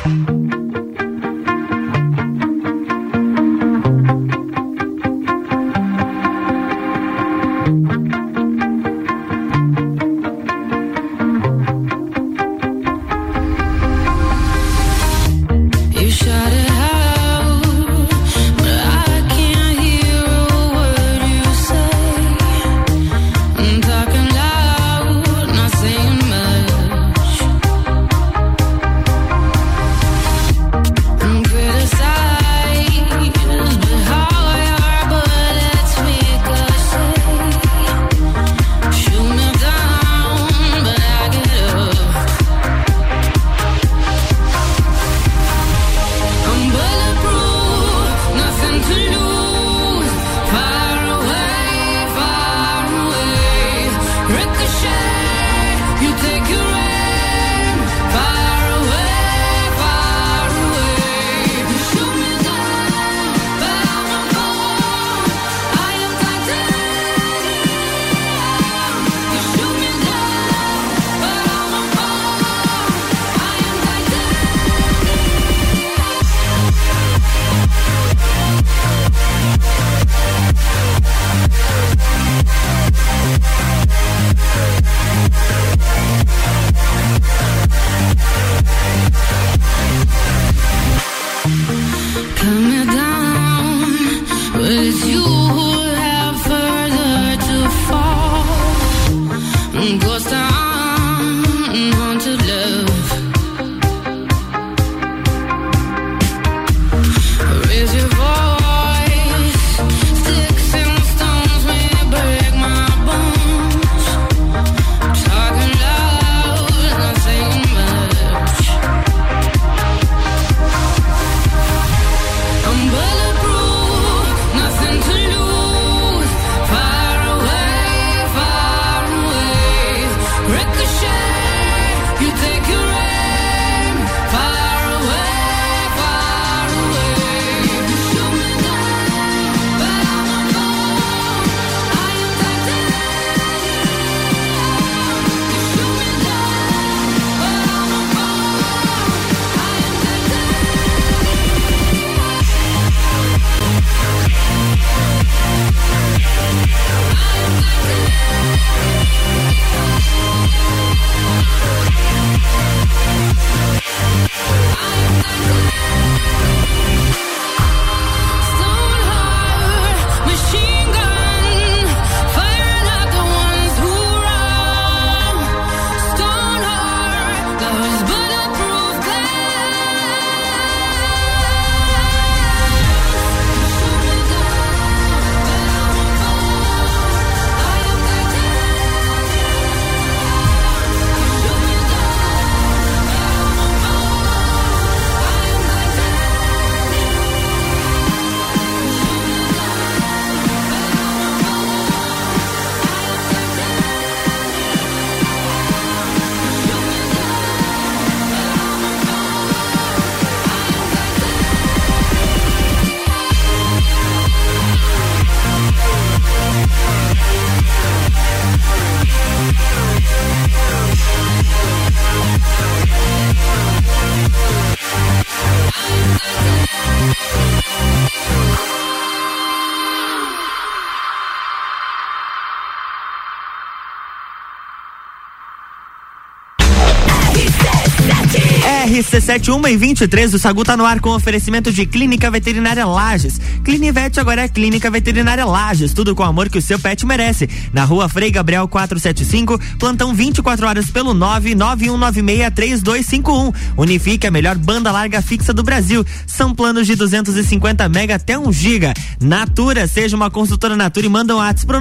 RC7 239.29 239.53
1 239.53 239.67
e 239.67 239.77
23, 239.77 240.33
o 240.33 240.39
Sagu 240.39 240.63
tá 240.63 240.75
no 240.75 240.83
ar 240.83 240.99
com 240.99 241.11
oferecimento 241.11 241.71
de 241.71 241.85
Clínica 241.85 242.31
Veterinária 242.31 242.83
Lages. 242.83 243.39
Clinivete 243.63 244.19
agora 244.19 244.41
é 244.41 244.47
Clínica 244.47 244.89
Veterinária 244.89 245.45
Lages, 245.45 245.93
tudo 245.93 246.15
com 246.15 246.23
o 246.23 246.25
amor 246.25 246.49
que 246.49 246.57
o 246.57 246.61
seu 246.61 246.79
pet 246.79 247.05
merece. 247.05 247.47
Na 247.71 247.83
rua 247.83 248.09
Frei 248.09 248.31
Gabriel 248.31 248.67
475, 248.67 249.59
plantão 249.77 250.15
24 250.15 250.65
horas 250.65 250.89
pelo 250.89 251.13
991963251. 251.13 253.53
Unifique 253.77 254.25
a 254.25 254.31
melhor 254.31 254.57
banda 254.57 254.91
larga 254.91 255.21
fixa 255.21 255.53
do 255.53 255.61
Brasil. 255.61 256.03
São 256.25 256.55
planos 256.55 256.87
de 256.87 256.95
250 256.95 257.87
mega 257.87 258.15
até 258.15 258.35
1 258.35 258.51
giga. 258.51 258.95
Natura, 259.21 259.85
seja 259.85 260.15
uma 260.15 260.31
consultora 260.31 260.75
Natura 260.75 261.05
e 261.05 261.09
manda 261.09 261.35
um 261.35 261.37
WhatsApp 261.37 261.67
pro 261.67 261.79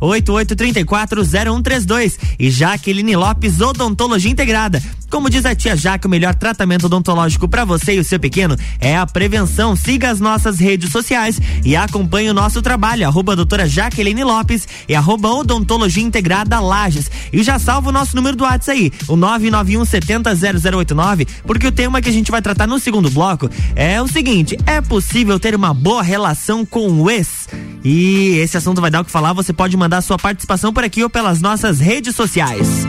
988340132. 0.00 2.16
E 2.38 2.50
Jaqueline 2.50 3.16
Lopes, 3.16 3.60
Odontologia 3.60 4.30
Integrada. 4.30 4.82
Como 5.10 5.30
diz 5.30 5.46
a 5.46 5.54
tia 5.54 5.76
Jaque, 5.76 6.06
o 6.06 6.10
melhor 6.10 6.34
tratamento 6.34 6.85
odontológico 6.86 7.48
para 7.48 7.64
você 7.64 7.96
e 7.96 7.98
o 7.98 8.04
seu 8.04 8.20
pequeno 8.20 8.56
é 8.78 8.96
a 8.96 9.06
prevenção. 9.06 9.74
Siga 9.74 10.10
as 10.10 10.20
nossas 10.20 10.58
redes 10.60 10.92
sociais 10.92 11.40
e 11.64 11.74
acompanhe 11.74 12.30
o 12.30 12.34
nosso 12.34 12.62
trabalho. 12.62 13.06
Arroba 13.06 13.34
doutora 13.34 13.68
Jaqueline 13.68 14.22
Lopes 14.22 14.68
e 14.88 14.94
arroba 14.94 15.28
odontologia 15.28 16.02
integrada 16.02 16.60
Lages. 16.60 17.10
E 17.32 17.42
já 17.42 17.58
salva 17.58 17.88
o 17.88 17.92
nosso 17.92 18.14
número 18.14 18.36
do 18.36 18.44
WhatsApp 18.44 18.76
aí, 18.76 18.92
o 19.08 19.16
991 19.16 19.84
70 19.84 20.34
0089, 20.34 21.26
porque 21.44 21.66
o 21.66 21.72
tema 21.72 22.00
que 22.00 22.08
a 22.08 22.12
gente 22.12 22.30
vai 22.30 22.42
tratar 22.42 22.66
no 22.66 22.78
segundo 22.78 23.10
bloco 23.10 23.48
é 23.74 24.00
o 24.00 24.06
seguinte: 24.06 24.56
é 24.66 24.80
possível 24.80 25.40
ter 25.40 25.54
uma 25.54 25.72
boa 25.72 26.02
relação 26.02 26.64
com 26.64 26.88
o 26.88 27.10
ex? 27.10 27.48
E 27.82 28.38
esse 28.38 28.56
assunto 28.56 28.80
vai 28.80 28.90
dar 28.90 29.00
o 29.00 29.04
que 29.04 29.10
falar. 29.10 29.32
Você 29.32 29.52
pode 29.52 29.76
mandar 29.76 30.02
sua 30.02 30.18
participação 30.18 30.72
por 30.72 30.84
aqui 30.84 31.02
ou 31.02 31.10
pelas 31.10 31.40
nossas 31.40 31.80
redes 31.80 32.14
sociais. 32.14 32.86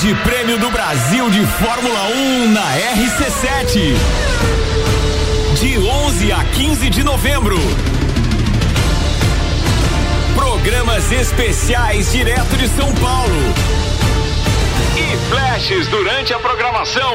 Grande 0.00 0.14
Prêmio 0.22 0.58
do 0.58 0.70
Brasil 0.70 1.28
de 1.28 1.44
Fórmula 1.46 2.08
1 2.08 2.52
na 2.52 2.62
RC7. 2.94 3.94
De 5.60 5.78
11 5.78 6.32
a 6.32 6.42
15 6.42 6.88
de 6.88 7.04
novembro. 7.04 7.58
Programas 10.34 11.12
especiais 11.12 12.12
direto 12.12 12.56
de 12.56 12.68
São 12.68 12.90
Paulo. 12.94 13.54
E 14.96 15.28
flashes 15.28 15.86
durante 15.88 16.32
a 16.32 16.38
programação. 16.38 17.14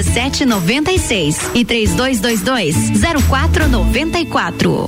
1796 0.03 1.51
e 1.53 1.63
3222 1.63 2.75
0494. 3.27 4.87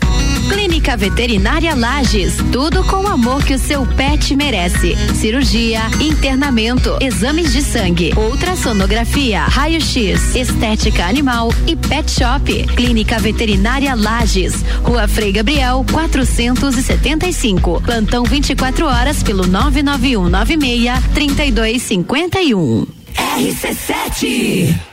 Clínica 0.49 0.97
Veterinária 0.97 1.73
Lages, 1.73 2.35
tudo 2.51 2.83
com 2.83 2.97
o 2.97 3.07
amor 3.07 3.43
que 3.43 3.53
o 3.53 3.59
seu 3.59 3.85
pet 3.85 4.35
merece. 4.35 4.95
Cirurgia, 5.15 5.81
internamento, 5.99 6.97
exames 7.01 7.53
de 7.53 7.61
sangue, 7.61 8.13
ultrassonografia, 8.15 9.43
raio-x, 9.45 10.35
estética 10.35 11.05
animal 11.05 11.49
e 11.65 11.75
pet 11.75 12.11
shop. 12.11 12.67
Clínica 12.75 13.19
Veterinária 13.19 13.95
Lages, 13.95 14.63
Rua 14.83 15.07
Frei 15.07 15.31
Gabriel, 15.31 15.85
475. 15.91 17.81
Plantão 17.81 18.23
24 18.23 18.85
horas 18.85 19.23
pelo 19.23 19.47
991 19.47 20.29
96 20.29 21.03
3251. 21.13 22.85
RC7 23.37 24.92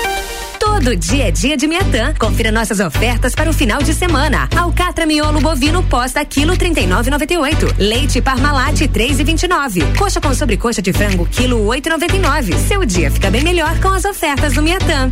Todo 0.71 0.95
dia 0.95 1.27
é 1.27 1.31
dia 1.31 1.57
de 1.57 1.67
Miatã. 1.67 2.13
Confira 2.17 2.49
nossas 2.49 2.79
ofertas 2.79 3.35
para 3.35 3.49
o 3.49 3.53
final 3.53 3.83
de 3.83 3.93
semana. 3.93 4.47
Alcatra 4.55 5.05
miolo 5.05 5.41
bovino 5.41 5.83
posta 5.83 6.23
quilo 6.23 6.53
39,98. 6.53 7.75
Leite 7.77 8.21
Parmalat 8.21 8.79
3,29. 8.79 9.97
Coxa 9.97 10.21
com 10.21 10.33
sobrecoxa 10.33 10.81
de 10.81 10.93
frango 10.93 11.27
quilo 11.27 11.57
8,99. 11.65 12.57
Seu 12.69 12.85
dia 12.85 13.11
fica 13.11 13.29
bem 13.29 13.43
melhor 13.43 13.77
com 13.81 13.89
as 13.89 14.05
ofertas 14.05 14.53
do 14.53 14.63
Miatã. 14.63 15.11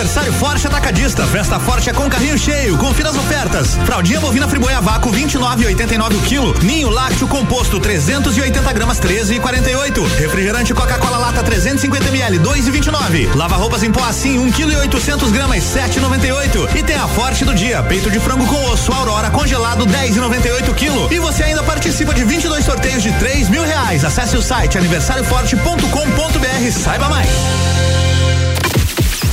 aniversário 0.00 0.32
forte 0.32 0.66
atacadista. 0.66 1.26
Festa 1.26 1.60
forte 1.60 1.90
é 1.90 1.92
com 1.92 2.08
carrinho 2.08 2.38
cheio. 2.38 2.78
Confira 2.78 3.10
as 3.10 3.16
ofertas. 3.16 3.76
Fraldinha 3.84 4.18
bovina 4.18 4.48
friboia 4.48 4.80
vácuo 4.80 5.12
29,89 5.12 6.16
o 6.16 6.20
quilo. 6.22 6.54
Ninho 6.62 6.88
lácteo 6.88 7.28
composto 7.28 7.78
380 7.78 8.72
gramas 8.72 8.98
13,48. 8.98 10.16
Refrigerante 10.16 10.72
Coca-Cola 10.72 11.18
lata 11.18 11.42
350 11.42 12.08
ml 12.08 12.38
2,29. 12.38 13.36
Lava 13.36 13.56
roupas 13.56 13.82
em 13.82 13.92
pó 13.92 14.02
assim 14.02 14.38
1 14.38 14.52
kg 14.52 14.72
e 14.72 14.76
800 14.76 15.30
gramas 15.32 15.64
7,98. 15.64 16.76
E 16.76 16.82
tem 16.82 16.96
a 16.96 17.06
forte 17.06 17.44
do 17.44 17.54
dia. 17.54 17.82
Peito 17.82 18.10
de 18.10 18.18
frango 18.18 18.46
com 18.46 18.70
osso 18.70 18.90
Aurora 18.94 19.28
congelado 19.28 19.84
10,98 19.86 20.74
quilo. 20.76 21.12
E 21.12 21.18
você 21.18 21.42
ainda 21.42 21.62
participa 21.62 22.14
de 22.14 22.24
22 22.24 22.64
sorteios 22.64 23.02
de 23.02 23.12
3 23.18 23.50
mil 23.50 23.62
reais. 23.62 24.02
Acesse 24.02 24.34
o 24.34 24.40
site 24.40 24.78
aniversarioforte.com.br. 24.78 26.72
Saiba 26.72 27.10
mais. 27.10 27.28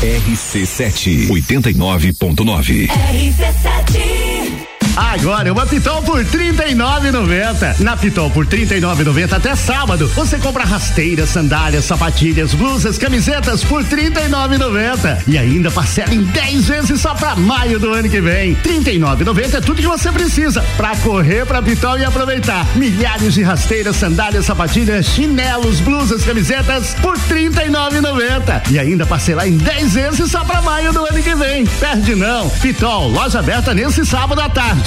RC7 0.02 1.28
89.9. 1.28 2.88
RC7 2.88 4.77
Agora 4.98 5.54
uma 5.54 5.64
Pitol 5.68 6.02
por 6.02 6.26
39,90. 6.26 7.82
Na 7.82 7.96
Pitol 7.96 8.32
por 8.32 8.48
39,90 8.48 9.34
até 9.34 9.56
sábado, 9.56 10.08
você 10.08 10.40
compra 10.40 10.64
rasteiras, 10.64 11.30
sandálias, 11.30 11.86
sapatilhas, 11.86 12.56
blusas, 12.56 12.98
camisetas 12.98 13.64
por 13.64 13.84
39,90 13.84 15.22
e 15.28 15.38
ainda 15.38 15.70
parcela 15.70 16.16
em 16.16 16.24
10 16.24 16.68
vezes 16.68 17.00
só 17.00 17.14
pra 17.14 17.36
maio 17.36 17.78
do 17.80 17.94
ano 17.94 18.10
que 18.10 18.20
vem. 18.20 18.56
39,90 18.56 19.54
é 19.54 19.62
tudo 19.62 19.80
que 19.80 19.88
você 19.88 20.12
precisa 20.12 20.64
pra 20.76 20.96
correr 20.96 21.46
pra 21.46 21.62
Pitol 21.62 22.00
e 22.00 22.04
aproveitar. 22.04 22.66
Milhares 22.76 23.36
de 23.36 23.44
rasteiras, 23.44 23.98
sandálias, 23.98 24.46
sapatilhas, 24.48 25.06
chinelos, 25.06 25.80
blusas, 25.80 26.24
camisetas 26.24 26.96
por 26.96 27.16
39,90 27.20 28.72
e 28.72 28.80
ainda 28.80 29.06
parcelar 29.06 29.48
em 29.48 29.58
10 29.58 29.94
vezes 29.94 30.32
só 30.32 30.44
pra 30.44 30.60
maio 30.64 30.92
do 30.92 31.06
ano 31.06 31.22
que 31.22 31.36
vem. 31.36 31.68
Perde 31.68 32.16
não. 32.16 32.50
Pitol, 32.50 33.10
loja 33.10 33.38
aberta 33.38 33.76
nesse 33.76 34.04
sábado 34.04 34.42
à 34.42 34.50
tarde 34.50 34.87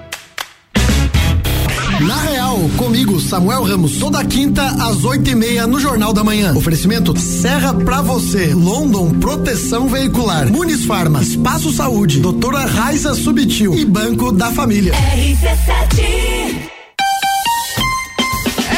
Na 2.07 2.15
Real, 2.17 2.57
comigo, 2.77 3.19
Samuel 3.19 3.63
Ramos, 3.63 3.97
toda 3.97 4.25
quinta 4.25 4.65
às 4.65 5.03
oito 5.03 5.29
e 5.29 5.35
meia 5.35 5.67
no 5.67 5.79
Jornal 5.79 6.11
da 6.11 6.23
Manhã. 6.23 6.53
Oferecimento 6.55 7.17
Serra 7.19 7.73
pra 7.73 8.01
você, 8.01 8.53
London 8.55 9.11
Proteção 9.19 9.87
Veicular, 9.87 10.51
Muniz 10.51 10.85
Farma, 10.85 11.21
Espaço 11.21 11.71
Saúde, 11.71 12.19
Doutora 12.19 12.65
Raiza 12.65 13.13
Subtil 13.13 13.75
e 13.75 13.85
Banco 13.85 14.31
da 14.31 14.51
Família. 14.51 14.93
RC7 14.93 16.71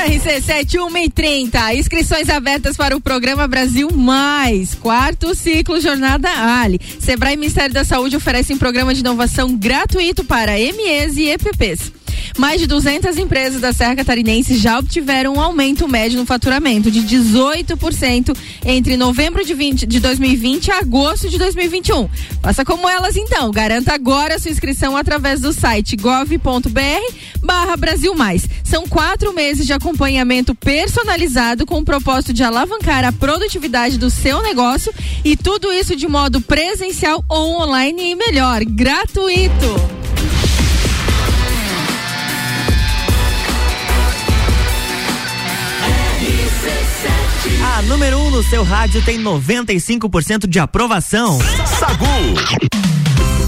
RC7130. 0.03 1.75
Inscrições 1.77 2.27
abertas 2.29 2.75
para 2.75 2.95
o 2.95 2.99
programa 2.99 3.47
Brasil 3.47 3.89
Mais. 3.93 4.75
Quarto 4.75 5.33
ciclo 5.33 5.79
Jornada 5.79 6.29
Ali. 6.29 6.79
Sebrae 6.99 7.35
e 7.35 7.37
Ministério 7.37 7.73
da 7.73 7.85
Saúde 7.85 8.17
oferecem 8.17 8.57
programa 8.57 8.93
de 8.93 8.99
inovação 8.99 9.55
gratuito 9.55 10.25
para 10.25 10.51
MEs 10.51 11.15
e 11.15 11.29
EPPs. 11.29 12.02
Mais 12.37 12.59
de 12.59 12.65
200 12.65 13.17
empresas 13.17 13.61
da 13.61 13.71
Serra 13.71 13.95
Catarinense 13.95 14.57
já 14.57 14.79
obtiveram 14.79 15.35
um 15.35 15.41
aumento 15.41 15.87
médio 15.87 16.19
no 16.19 16.25
faturamento 16.25 16.89
de 16.89 17.01
18% 17.01 18.35
entre 18.65 18.97
novembro 18.97 19.45
de, 19.45 19.53
20, 19.53 19.85
de 19.85 19.99
2020 19.99 20.67
e 20.67 20.71
agosto 20.71 21.29
de 21.29 21.37
2021. 21.37 22.09
Faça 22.41 22.65
como 22.65 22.89
elas 22.89 23.15
então. 23.15 23.51
Garanta 23.51 23.93
agora 23.93 24.39
sua 24.39 24.51
inscrição 24.51 24.97
através 24.97 25.41
do 25.41 25.53
site 25.53 25.95
gov.br 25.95 27.13
barra 27.41 27.77
Brasil 27.77 28.15
Mais. 28.15 28.47
São 28.63 28.87
quatro 28.87 29.33
meses 29.33 29.67
de 29.67 29.73
acompanhamento 29.73 30.55
personalizado 30.55 31.65
com 31.65 31.79
o 31.79 31.85
propósito 31.85 32.33
de 32.33 32.43
alavancar 32.43 33.05
a 33.05 33.11
produtividade 33.11 33.97
do 33.97 34.09
seu 34.09 34.41
negócio 34.41 34.93
e 35.23 35.37
tudo 35.37 35.71
isso 35.71 35.95
de 35.95 36.07
modo 36.07 36.41
presencial 36.41 37.23
ou 37.29 37.61
online 37.61 38.11
e 38.11 38.15
melhor, 38.15 38.63
gratuito. 38.65 40.02
A 47.63 47.81
número 47.83 48.17
1 48.17 48.27
um 48.27 48.29
no 48.29 48.43
seu 48.43 48.63
rádio 48.63 49.01
tem 49.03 49.17
95% 49.21 50.47
de 50.47 50.59
aprovação. 50.59 51.39
Sagu. 51.79 52.73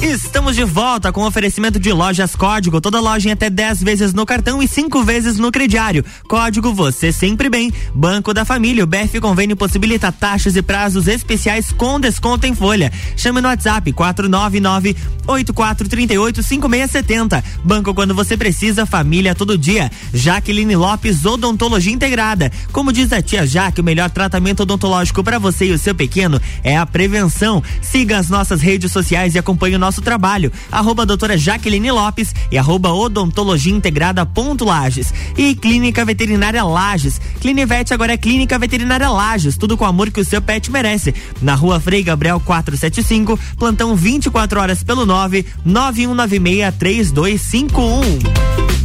Estamos 0.01 0.55
de 0.55 0.63
volta 0.63 1.11
com 1.11 1.25
oferecimento 1.25 1.79
de 1.79 1.91
lojas 1.91 2.35
Código. 2.35 2.79
Toda 2.79 2.99
loja 2.99 3.27
em 3.27 3.31
até 3.31 3.49
10 3.49 3.81
vezes 3.81 4.13
no 4.13 4.23
cartão 4.23 4.61
e 4.61 4.67
5 4.67 5.03
vezes 5.03 5.39
no 5.39 5.51
crediário. 5.51 6.05
Código 6.27 6.71
Você 6.73 7.11
Sempre 7.11 7.49
Bem. 7.49 7.73
Banco 7.93 8.31
da 8.31 8.45
Família. 8.45 8.83
O 8.83 8.87
BF 8.87 9.19
Convênio 9.19 9.57
possibilita 9.57 10.11
taxas 10.11 10.55
e 10.55 10.61
prazos 10.61 11.07
especiais 11.07 11.71
com 11.71 11.99
desconto 11.99 12.45
em 12.45 12.53
folha. 12.53 12.91
Chame 13.17 13.41
no 13.41 13.47
WhatsApp 13.47 13.91
499 13.91 14.95
8438 15.25 16.43
5670. 16.43 17.43
Banco 17.63 17.93
quando 17.93 18.13
você 18.13 18.37
precisa, 18.37 18.85
família 18.85 19.33
todo 19.33 19.57
dia. 19.57 19.91
Jaqueline 20.13 20.75
Lopes, 20.75 21.25
Odontologia 21.25 21.91
Integrada. 21.91 22.51
Como 22.71 22.93
diz 22.93 23.11
a 23.11 23.23
tia 23.23 23.47
Jaque, 23.47 23.81
o 23.81 23.83
melhor 23.83 24.04
tratamento 24.09 24.63
odontológico 24.63 25.23
para 25.23 25.39
você 25.39 25.67
e 25.67 25.71
o 25.71 25.79
seu 25.79 25.95
pequeno 25.95 26.41
é 26.63 26.77
a 26.77 26.85
prevenção. 26.85 27.63
Siga 27.81 28.17
as 28.17 28.29
nossas 28.29 28.61
redes 28.61 28.91
sociais 28.91 29.35
e 29.35 29.39
acompanhe 29.39 29.75
o 29.75 29.79
nosso 29.79 30.01
trabalho. 30.01 30.51
Arroba 30.71 31.05
doutora 31.05 31.37
Jaqueline 31.37 31.91
Lopes 31.91 32.33
e 32.51 32.57
arroba 32.57 32.93
odontologia 32.93 33.73
integrada 33.73 34.25
ponto 34.25 34.65
Lages. 34.65 35.13
E 35.37 35.55
Clínica 35.55 36.05
Veterinária 36.05 36.63
Lages. 36.63 37.19
Clinivete 37.39 37.93
agora 37.93 38.13
é 38.13 38.17
Clínica 38.17 38.59
Veterinária 38.59 39.09
Lages. 39.09 39.57
Tudo 39.57 39.77
com 39.77 39.85
o 39.85 39.87
amor 39.87 40.11
que 40.11 40.21
o 40.21 40.25
seu 40.25 40.41
pet 40.41 40.71
merece. 40.71 41.13
Na 41.41 41.55
rua 41.55 41.79
Frei 41.79 42.03
Gabriel 42.03 42.39
475, 42.39 43.39
plantão 43.57 43.95
24 43.95 44.59
horas 44.59 44.83
pelo 44.83 45.05
9 45.05 45.45
9196 45.63 46.71
3251. 46.71 48.84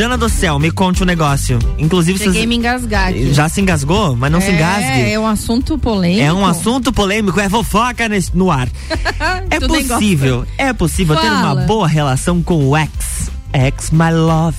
Jana 0.00 0.16
do 0.16 0.30
Céu, 0.30 0.58
me 0.58 0.70
conte 0.70 1.02
um 1.02 1.04
negócio. 1.04 1.58
Inclusive, 1.76 2.18
Cheguei 2.18 2.46
me 2.46 2.56
engasgar 2.56 3.08
aqui. 3.08 3.34
já 3.34 3.50
se 3.50 3.60
engasgou, 3.60 4.16
mas 4.16 4.32
não 4.32 4.40
se 4.40 4.50
engasgue. 4.50 4.82
É, 5.02 5.12
é 5.12 5.20
um 5.20 5.26
assunto 5.26 5.76
polêmico. 5.76 6.22
É 6.24 6.32
um 6.32 6.46
assunto 6.46 6.90
polêmico, 6.90 7.38
é 7.38 7.50
fofoca 7.50 8.08
nesse- 8.08 8.34
no 8.34 8.50
ar. 8.50 8.66
É 9.50 9.58
Tu 9.60 9.68
nem 9.68 9.86
possível, 9.86 10.46
é 10.56 10.72
possível 10.72 11.14
ter 11.16 11.26
uma 11.30 11.54
boa 11.54 11.86
relação 11.86 12.42
com 12.42 12.66
o 12.68 12.74
ex. 12.78 13.30
Ex 13.52 13.90
my 13.90 14.10
love. 14.10 14.56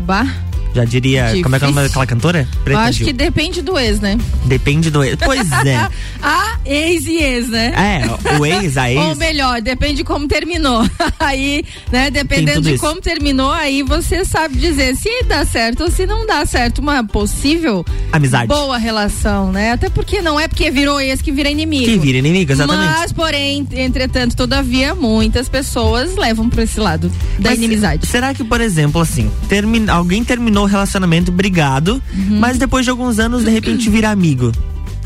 Bah, 0.00 0.26
Já 0.74 0.84
diria, 0.84 1.32
como 1.42 1.54
é 1.54 1.58
que 1.58 1.64
é 1.64 1.68
o 1.68 1.70
nome 1.70 1.82
Difícil. 1.82 1.88
daquela 1.88 2.06
cantora? 2.06 2.48
eu 2.50 2.60
Preta 2.64 2.80
acho 2.80 2.98
Gil. 2.98 3.06
que 3.08 3.12
depende 3.12 3.60
do 3.62 3.78
ex, 3.78 4.00
né? 4.00 4.16
Depende 4.46 4.90
do 4.90 5.04
ex. 5.04 5.16
Pois 5.22 5.50
é. 5.66 5.88
a 6.22 6.56
ex 6.64 7.06
e 7.06 7.16
ex, 7.18 7.48
né? 7.48 7.72
É, 8.02 8.38
o 8.38 8.46
ex, 8.46 8.76
a 8.78 8.88
Ou 8.92 9.08
ex. 9.10 9.18
melhor, 9.18 9.60
depende 9.60 9.96
de 9.96 10.04
como 10.04 10.26
terminou. 10.26 10.82
aí, 11.20 11.64
né, 11.90 12.10
dependendo 12.10 12.62
de 12.62 12.74
isso. 12.74 12.82
como 12.84 13.00
terminou, 13.00 13.50
aí 13.52 13.82
você 13.82 14.24
sabe 14.24 14.56
dizer 14.56 14.96
se 14.96 15.22
dá 15.24 15.44
certo 15.44 15.84
ou 15.84 15.90
se 15.90 16.06
não 16.06 16.26
dá 16.26 16.44
certo. 16.46 16.78
Uma 16.78 17.04
possível 17.04 17.84
Amizade. 18.10 18.46
boa 18.48 18.78
relação, 18.78 19.52
né? 19.52 19.72
Até 19.72 19.90
porque 19.90 20.22
não 20.22 20.38
é 20.40 20.48
porque 20.48 20.70
virou 20.70 21.00
ex 21.00 21.20
que 21.20 21.30
vira 21.32 21.50
inimigo. 21.50 21.84
Que 21.84 21.98
vira 21.98 22.18
inimigo, 22.18 22.50
exatamente. 22.52 22.98
Mas, 22.98 23.12
porém, 23.12 23.66
entretanto, 23.72 24.34
todavia, 24.36 24.94
muitas 24.94 25.48
pessoas 25.48 26.16
levam 26.16 26.48
pra 26.48 26.62
esse 26.62 26.80
lado 26.80 27.08
da 27.38 27.50
Mas 27.50 27.58
inimizade. 27.58 28.06
Será 28.06 28.32
que, 28.32 28.42
por 28.42 28.60
exemplo, 28.60 29.00
assim, 29.00 29.30
termi- 29.48 29.88
alguém 29.90 30.24
terminou 30.24 30.61
o 30.62 30.66
relacionamento 30.66 31.30
brigado, 31.32 32.02
Uhum. 32.14 32.38
mas 32.38 32.58
depois 32.58 32.84
de 32.84 32.90
alguns 32.90 33.18
anos, 33.18 33.44
de 33.44 33.50
repente, 33.50 33.88
vira 33.90 34.10
amigo? 34.10 34.52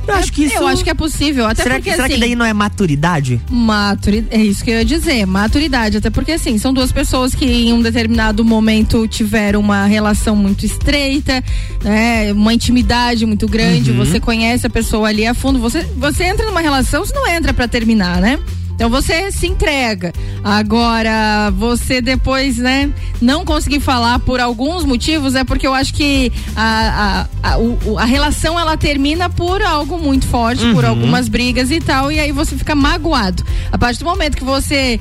Eu 0.06 0.14
acho 0.14 0.32
que 0.32 0.44
isso. 0.44 0.54
Eu 0.54 0.68
acho 0.68 0.84
que 0.84 0.90
é 0.90 0.94
possível, 0.94 1.46
até 1.46 1.64
será 1.64 1.74
porque 1.76 1.90
que, 1.90 1.96
será 1.96 2.06
que 2.06 2.14
assim, 2.14 2.20
daí 2.20 2.36
não 2.36 2.46
é 2.46 2.52
maturidade? 2.52 3.40
Maturidade, 3.50 4.40
é 4.40 4.44
isso 4.44 4.62
que 4.62 4.70
eu 4.70 4.76
ia 4.76 4.84
dizer, 4.84 5.26
maturidade, 5.26 5.96
até 5.96 6.10
porque 6.10 6.30
assim, 6.30 6.58
são 6.58 6.72
duas 6.72 6.92
pessoas 6.92 7.34
que 7.34 7.44
em 7.44 7.72
um 7.72 7.82
determinado 7.82 8.44
momento 8.44 9.08
tiveram 9.08 9.58
uma 9.58 9.84
relação 9.86 10.36
muito 10.36 10.64
estreita, 10.64 11.42
né, 11.82 12.32
uma 12.32 12.54
intimidade 12.54 13.26
muito 13.26 13.48
grande, 13.48 13.90
Uhum. 13.90 13.96
você 13.96 14.20
conhece 14.20 14.64
a 14.64 14.70
pessoa 14.70 15.08
ali 15.08 15.26
a 15.26 15.34
fundo, 15.34 15.58
você, 15.58 15.82
você 15.96 16.22
entra 16.22 16.46
numa 16.46 16.60
relação, 16.60 17.04
você 17.04 17.12
não 17.12 17.26
entra 17.26 17.52
pra 17.52 17.66
terminar, 17.66 18.20
né? 18.20 18.38
Então 18.76 18.88
você 18.90 19.32
se 19.32 19.46
entrega. 19.46 20.12
Agora, 20.44 21.50
você 21.56 22.00
depois, 22.00 22.58
né, 22.58 22.90
não 23.20 23.44
conseguir 23.44 23.80
falar 23.80 24.18
por 24.20 24.38
alguns 24.38 24.84
motivos 24.84 25.34
é 25.34 25.42
porque 25.44 25.66
eu 25.66 25.74
acho 25.74 25.92
que 25.94 26.30
a, 26.54 27.26
a, 27.42 27.52
a, 27.52 27.58
o- 27.58 27.98
a 27.98 28.04
relação 28.04 28.60
ela 28.60 28.76
termina 28.76 29.28
por 29.30 29.62
algo 29.62 29.98
muito 29.98 30.26
forte, 30.26 30.62
por 30.72 30.84
Uhum. 30.84 30.90
algumas 30.90 31.28
brigas 31.28 31.70
e 31.70 31.80
tal, 31.80 32.12
e 32.12 32.20
aí 32.20 32.32
você 32.32 32.56
fica 32.56 32.74
magoado. 32.74 33.42
A 33.72 33.78
partir 33.78 34.00
do 34.00 34.04
momento 34.04 34.36
que 34.36 34.44
você 34.44 35.00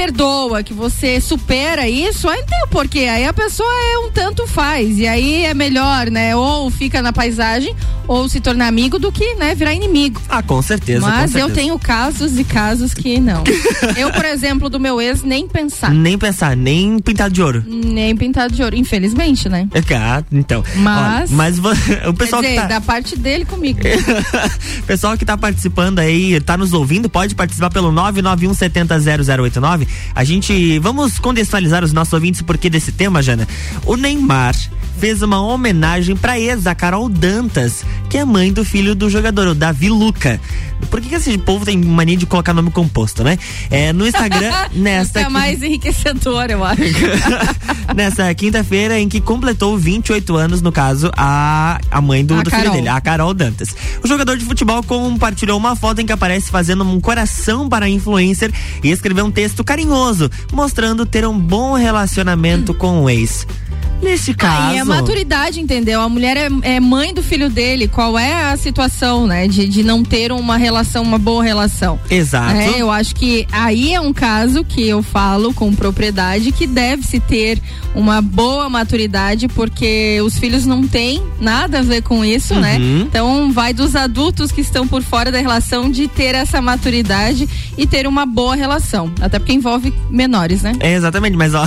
perdoa, 0.00 0.62
que 0.62 0.72
você 0.72 1.20
supera 1.20 1.86
isso, 1.86 2.26
aí 2.26 2.38
não 2.38 2.46
tem 2.46 2.64
o 2.64 2.68
porquê. 2.68 3.00
Aí 3.00 3.26
a 3.26 3.34
pessoa 3.34 3.68
é 3.68 3.98
um 3.98 4.10
tanto 4.10 4.46
faz. 4.46 4.98
E 4.98 5.06
aí 5.06 5.44
é 5.44 5.52
melhor, 5.52 6.10
né? 6.10 6.34
Ou 6.34 6.70
fica 6.70 7.02
na 7.02 7.12
paisagem, 7.12 7.76
ou 8.08 8.26
se 8.26 8.40
tornar 8.40 8.66
amigo 8.66 8.98
do 8.98 9.12
que, 9.12 9.34
né, 9.34 9.54
virar 9.54 9.74
inimigo. 9.74 10.18
Ah, 10.26 10.42
com 10.42 10.62
certeza. 10.62 11.02
Mas 11.02 11.32
com 11.32 11.38
eu 11.38 11.46
certeza. 11.48 11.54
tenho 11.54 11.78
casos 11.78 12.38
e 12.38 12.44
casos 12.44 12.94
que 12.94 13.20
não. 13.20 13.44
eu, 13.94 14.10
por 14.10 14.24
exemplo, 14.24 14.70
do 14.70 14.80
meu 14.80 15.02
ex, 15.02 15.22
nem 15.22 15.46
pensar. 15.46 15.92
Nem 15.92 16.16
pensar, 16.16 16.56
nem 16.56 16.98
pintado 16.98 17.34
de 17.34 17.42
ouro. 17.42 17.62
Nem 17.66 18.16
pintado 18.16 18.54
de 18.54 18.62
ouro, 18.62 18.76
infelizmente, 18.76 19.50
né? 19.50 19.68
Ah, 19.94 20.24
então. 20.32 20.64
Mas- 20.76 21.30
Olha, 21.30 21.36
mas 21.36 21.58
o 22.08 22.14
pessoal 22.14 22.40
dizer, 22.40 22.54
que 22.54 22.60
tá, 22.62 22.66
da 22.68 22.80
parte 22.80 23.18
dele 23.18 23.44
comigo. 23.44 23.80
pessoal 24.86 25.18
que 25.18 25.26
tá 25.26 25.36
participando 25.36 25.98
aí, 25.98 26.40
tá 26.40 26.56
nos 26.56 26.72
ouvindo, 26.72 27.10
pode 27.10 27.34
participar 27.34 27.68
pelo 27.68 27.92
991700089. 27.92 29.89
A 30.14 30.24
gente 30.24 30.78
vamos 30.78 31.18
contextualizar 31.18 31.84
os 31.84 31.92
nossos 31.92 32.12
ouvintes 32.12 32.42
porque 32.42 32.68
desse 32.70 32.92
tema, 32.92 33.22
Jana. 33.22 33.46
O 33.84 33.96
Neymar 33.96 34.54
fez 35.00 35.22
uma 35.22 35.40
homenagem 35.40 36.14
pra 36.14 36.38
ex, 36.38 36.66
a 36.66 36.74
Carol 36.74 37.08
Dantas, 37.08 37.82
que 38.10 38.18
é 38.18 38.24
mãe 38.24 38.52
do 38.52 38.62
filho 38.66 38.94
do 38.94 39.08
jogador, 39.08 39.48
o 39.48 39.54
Davi 39.54 39.88
Luca. 39.88 40.38
Por 40.90 41.00
que, 41.00 41.08
que 41.08 41.14
esse 41.14 41.38
povo 41.38 41.64
tem 41.64 41.78
mania 41.78 42.18
de 42.18 42.26
colocar 42.26 42.52
nome 42.52 42.70
composto, 42.70 43.24
né? 43.24 43.38
É, 43.70 43.94
no 43.94 44.06
Instagram, 44.06 44.52
nesta. 44.74 45.20
Isso 45.20 45.28
é 45.28 45.30
mais 45.30 45.62
enriquecedor, 45.62 46.50
eu 46.50 46.62
acho. 46.62 46.82
nessa 47.96 48.32
quinta-feira 48.34 49.00
em 49.00 49.08
que 49.08 49.22
completou 49.22 49.78
28 49.78 50.36
anos, 50.36 50.60
no 50.60 50.70
caso, 50.70 51.10
a, 51.16 51.80
a 51.90 52.00
mãe 52.02 52.22
do, 52.22 52.34
A 52.34 52.42
do 52.42 52.50
filho 52.50 52.70
dele, 52.70 52.88
a 52.88 53.00
Carol 53.00 53.32
Dantas. 53.32 53.74
O 54.04 54.06
jogador 54.06 54.36
de 54.36 54.44
futebol 54.44 54.82
compartilhou 54.82 55.56
uma 55.56 55.74
foto 55.74 56.02
em 56.02 56.06
que 56.06 56.12
aparece 56.12 56.50
fazendo 56.50 56.84
um 56.84 57.00
coração 57.00 57.70
para 57.70 57.86
a 57.86 57.88
influencer 57.88 58.52
e 58.84 58.90
escreveu 58.90 59.24
um 59.24 59.30
texto 59.30 59.64
carinhoso, 59.64 60.30
mostrando 60.52 61.06
ter 61.06 61.26
um 61.26 61.38
bom 61.38 61.72
relacionamento 61.72 62.74
com 62.74 63.04
o 63.04 63.08
ex. 63.08 63.46
Nesse 64.02 64.34
caso. 64.34 64.70
Aí 64.70 64.78
é 64.78 64.84
maturidade, 64.84 65.60
entendeu? 65.60 66.00
A 66.00 66.08
mulher 66.08 66.36
é, 66.36 66.48
é 66.62 66.80
mãe 66.80 67.12
do 67.12 67.22
filho 67.22 67.50
dele. 67.50 67.88
Qual 67.88 68.18
é 68.18 68.50
a 68.50 68.56
situação, 68.56 69.26
né? 69.26 69.46
De, 69.46 69.68
de 69.68 69.82
não 69.82 70.02
ter 70.02 70.32
uma 70.32 70.56
relação, 70.56 71.02
uma 71.02 71.18
boa 71.18 71.42
relação. 71.42 71.98
Exato. 72.10 72.56
É, 72.56 72.80
eu 72.80 72.90
acho 72.90 73.14
que 73.14 73.46
aí 73.52 73.94
é 73.94 74.00
um 74.00 74.12
caso 74.12 74.64
que 74.64 74.86
eu 74.86 75.02
falo 75.02 75.52
com 75.52 75.74
propriedade 75.74 76.52
que 76.52 76.66
deve-se 76.66 77.20
ter 77.20 77.60
uma 77.94 78.20
boa 78.20 78.68
maturidade, 78.68 79.48
porque 79.48 80.20
os 80.24 80.38
filhos 80.38 80.64
não 80.64 80.86
têm 80.86 81.22
nada 81.40 81.80
a 81.80 81.82
ver 81.82 82.02
com 82.02 82.24
isso, 82.24 82.54
né? 82.54 82.78
Uhum. 82.78 83.00
Então 83.02 83.52
vai 83.52 83.72
dos 83.72 83.96
adultos 83.96 84.52
que 84.52 84.60
estão 84.60 84.86
por 84.86 85.02
fora 85.02 85.30
da 85.32 85.38
relação 85.38 85.90
de 85.90 86.06
ter 86.08 86.34
essa 86.34 86.60
maturidade 86.62 87.48
e 87.76 87.86
ter 87.86 88.06
uma 88.06 88.24
boa 88.24 88.54
relação. 88.54 89.12
Até 89.20 89.38
porque 89.38 89.52
envolve 89.52 89.92
menores, 90.08 90.62
né? 90.62 90.72
É, 90.80 90.94
exatamente, 90.94 91.36
mas 91.36 91.54
ó, 91.54 91.64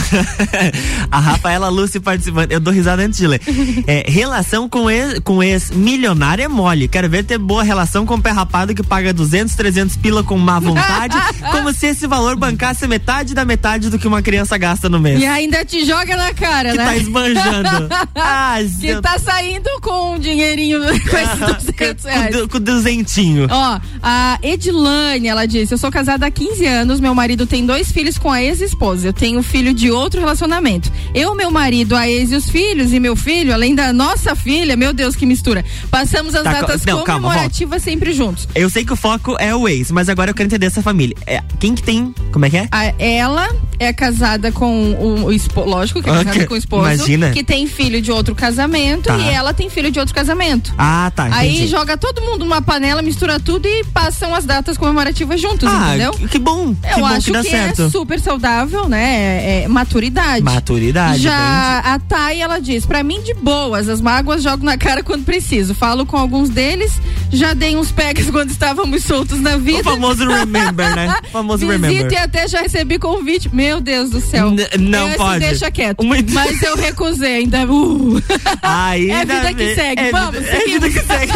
a 1.12 1.20
Rafaela 1.20 1.70
Lúcia 1.70 2.00
participando, 2.32 2.52
eu 2.52 2.60
dou 2.60 2.74
risada 2.74 3.02
antes 3.04 3.20
de 3.20 3.28
ler. 3.28 3.42
É, 3.86 4.06
relação 4.08 4.70
com 4.70 4.90
ex, 4.90 5.20
com 5.20 5.42
ex 5.44 5.72
milionário 5.72 6.44
é 6.44 6.48
mole. 6.48 6.88
Quero 6.88 7.10
ver 7.10 7.24
ter 7.24 7.38
boa 7.38 7.64
relação 7.64 8.06
com 8.06 8.16
o 8.16 8.22
pé 8.22 8.30
rapado 8.32 8.74
que 8.74 8.84
paga 8.84 9.12
200, 9.12 9.54
300 9.56 9.98
pila 9.98 10.24
com 10.24 10.38
má 10.38 10.60
vontade, 10.60 11.18
como 11.52 11.74
se 11.74 11.88
esse 11.88 12.08
valor 12.08 12.36
bancasse 12.38 12.88
metade 12.88 13.34
da 13.34 13.44
metade 13.44 13.90
do 13.90 14.00
que 14.00 14.08
uma 14.08 14.22
criança 14.22 14.58
gasta 14.58 14.88
no 14.88 15.00
mês. 15.00 15.20
E 15.22 15.26
ainda 15.26 15.66
te 15.66 15.86
joga 15.86 16.16
na 16.16 16.34
cara, 16.34 16.72
Que 16.72 16.78
né? 16.78 16.86
tá 16.86 16.98
esbanjando. 16.98 17.90
Ah, 18.16 18.58
que 18.80 18.88
eu- 18.88 19.02
tá 19.02 19.18
saindo 19.20 19.70
com 19.82 20.16
um 20.16 20.20
dinheirinho 20.20 20.80
com 20.82 21.18
esses 21.18 21.66
200 21.74 22.06
reais. 22.06 22.36
Com 22.50 22.60
duzentinho. 22.60 23.48
Ó, 23.50 23.80
a 24.02 24.38
Edilane, 24.42 25.28
ela 25.28 25.46
disse: 25.46 25.74
Eu 25.74 25.78
sou 25.78 25.92
casada 25.92 26.26
há 26.26 26.32
15 26.32 26.66
anos, 26.66 27.00
meu 27.00 27.14
marido 27.14 27.46
tem 27.46 27.66
dois 27.66 27.92
filhos 27.92 28.18
com 28.18 28.32
a 28.32 28.42
ex-esposa. 28.42 29.08
Eu 29.08 29.14
tenho 29.14 29.42
filho 29.44 29.74
de 29.74 29.92
outro 29.92 30.20
relacionamento. 30.20 30.92
Eu, 31.14 31.36
meu 31.36 31.52
marido, 31.52 31.96
a 31.96 32.08
ex 32.14 32.32
e 32.32 32.36
os 32.36 32.50
filhos, 32.50 32.94
e 32.94 33.00
meu 33.00 33.16
filho, 33.16 33.54
além 33.54 33.74
da 33.76 33.92
nossa 33.94 34.36
filha, 34.36 34.76
meu 34.76 34.94
Deus, 34.94 35.16
que 35.16 35.26
mistura. 35.26 35.64
Passamos 35.90 36.36
as 36.36 36.44
Tá, 36.44 36.54
datas 36.54 36.84
não, 36.86 37.04
calma, 37.04 37.30
comemorativas 37.30 37.82
sempre 37.84 38.14
juntos. 38.14 38.48
Eu 38.56 38.70
sei 38.70 38.86
que 38.86 38.94
o 38.94 38.96
foco 38.96 39.36
é 39.40 39.54
o 39.56 39.68
ex, 39.68 39.92
mas 39.92 40.10
agora 40.10 40.32
eu 40.32 40.36
quero 40.36 40.48
entender 40.48 40.66
essa 40.68 40.82
família. 40.82 41.16
É, 41.26 41.42
quem 41.60 41.74
que 41.76 41.84
tem. 41.84 42.14
Como 42.32 42.46
é 42.46 42.50
que 42.50 42.58
é? 42.58 42.68
A- 42.72 42.94
ela 43.00 43.50
é 43.80 43.92
casada 43.94 44.52
com 44.52 44.92
o, 44.94 45.26
o 45.26 45.32
esposo, 45.34 45.68
lógico 45.70 46.02
que 46.02 46.10
é 46.10 46.14
casada 46.14 46.30
Ok, 46.32 46.46
com 46.48 46.54
o 46.54 46.58
esposo, 46.58 46.84
imagina. 46.94 47.32
que 47.32 47.44
tem 47.44 47.68
filho 47.68 48.02
de 48.02 48.12
outro 48.12 48.34
casamento 48.36 49.04
Tá. 49.08 49.18
e 49.18 49.30
ela 49.30 49.54
tem 49.54 49.70
filho 49.70 49.92
de 49.92 50.00
outro 50.00 50.14
casamento. 50.16 50.74
Ah, 50.78 51.12
tá. 51.16 51.28
Aí 51.32 51.50
entendi. 51.56 51.68
joga 51.68 51.98
todo 51.98 52.22
mundo 52.22 52.40
numa 52.46 52.62
panela, 52.62 53.02
mistura 53.02 53.40
tudo 53.40 53.68
e 53.68 53.84
passam 53.86 54.34
as 54.34 54.46
datas 54.46 54.78
comemorativas 54.78 55.40
juntos, 55.42 55.68
Ah, 55.70 55.90
entendeu? 55.90 56.12
que- 56.14 56.28
que 56.28 56.40
bom. 56.40 56.74
que 56.76 56.88
Eu 56.94 57.00
bom 57.00 57.06
acho 57.06 57.26
que 57.28 57.32
dá 57.32 57.42
que 57.44 57.50
certo. 57.50 57.82
é 57.84 57.90
super 57.90 58.20
saudável, 58.20 58.88
né? 58.88 59.04
É, 59.04 59.64
é 59.64 59.68
maturidade. 59.68 60.44
Maturidade, 60.44 61.22
Já 61.22 61.80
a 61.80 62.00
Thay, 62.08 62.42
ela 62.42 62.60
diz, 62.60 62.86
pra 62.86 63.02
mim 63.04 63.22
de 63.22 63.34
boas, 63.34 63.90
as 63.90 64.00
mágoas 64.02 64.44
jogo 64.44 64.64
na 64.64 64.78
cara 64.78 65.04
quando 65.04 65.24
preciso. 65.26 65.74
Falo 65.74 66.06
com 66.06 66.16
alguns 66.18 66.50
deles, 66.50 66.92
já 67.32 67.54
dei 67.54 67.76
uns 67.76 67.92
pegas 67.92 68.30
quando 68.30 68.52
estávamos 68.52 69.04
soltos 69.04 69.40
na 69.40 69.58
vida. 69.58 69.82
O 69.82 69.84
famoso 69.94 70.28
remember, 70.28 70.96
né? 70.96 71.16
O 71.26 71.30
famoso 71.32 71.66
Visita 71.66 71.88
remember. 71.88 72.12
e 72.14 72.18
até 72.18 72.48
já 72.48 72.62
recebi 72.62 73.00
convite. 73.00 73.50
Meu 73.54 73.82
Deus 73.82 74.10
do 74.12 74.22
céu. 74.22 74.50
N- 74.52 74.68
não 74.80 75.08
Esse 75.08 75.18
pode. 75.18 75.40
deixa 75.40 75.72
quieto. 75.72 76.04
Muito- 76.04 76.32
Mas 76.34 76.62
eu 76.62 76.76
recusei 76.76 77.36
ainda. 77.38 77.66
Uh. 77.66 78.22
Aí 78.62 79.10
é 79.12 79.26
dá 79.26 79.36
vida 79.40 79.54
que 79.56 79.76
segue. 79.76 80.02
é 80.02 80.12
Vamos, 80.12 80.36
é 80.48 80.60
vida 80.66 80.90
que 80.90 81.00
segue. 81.00 81.34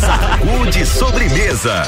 Sacude 0.00 0.86
sobremesa. 0.86 1.82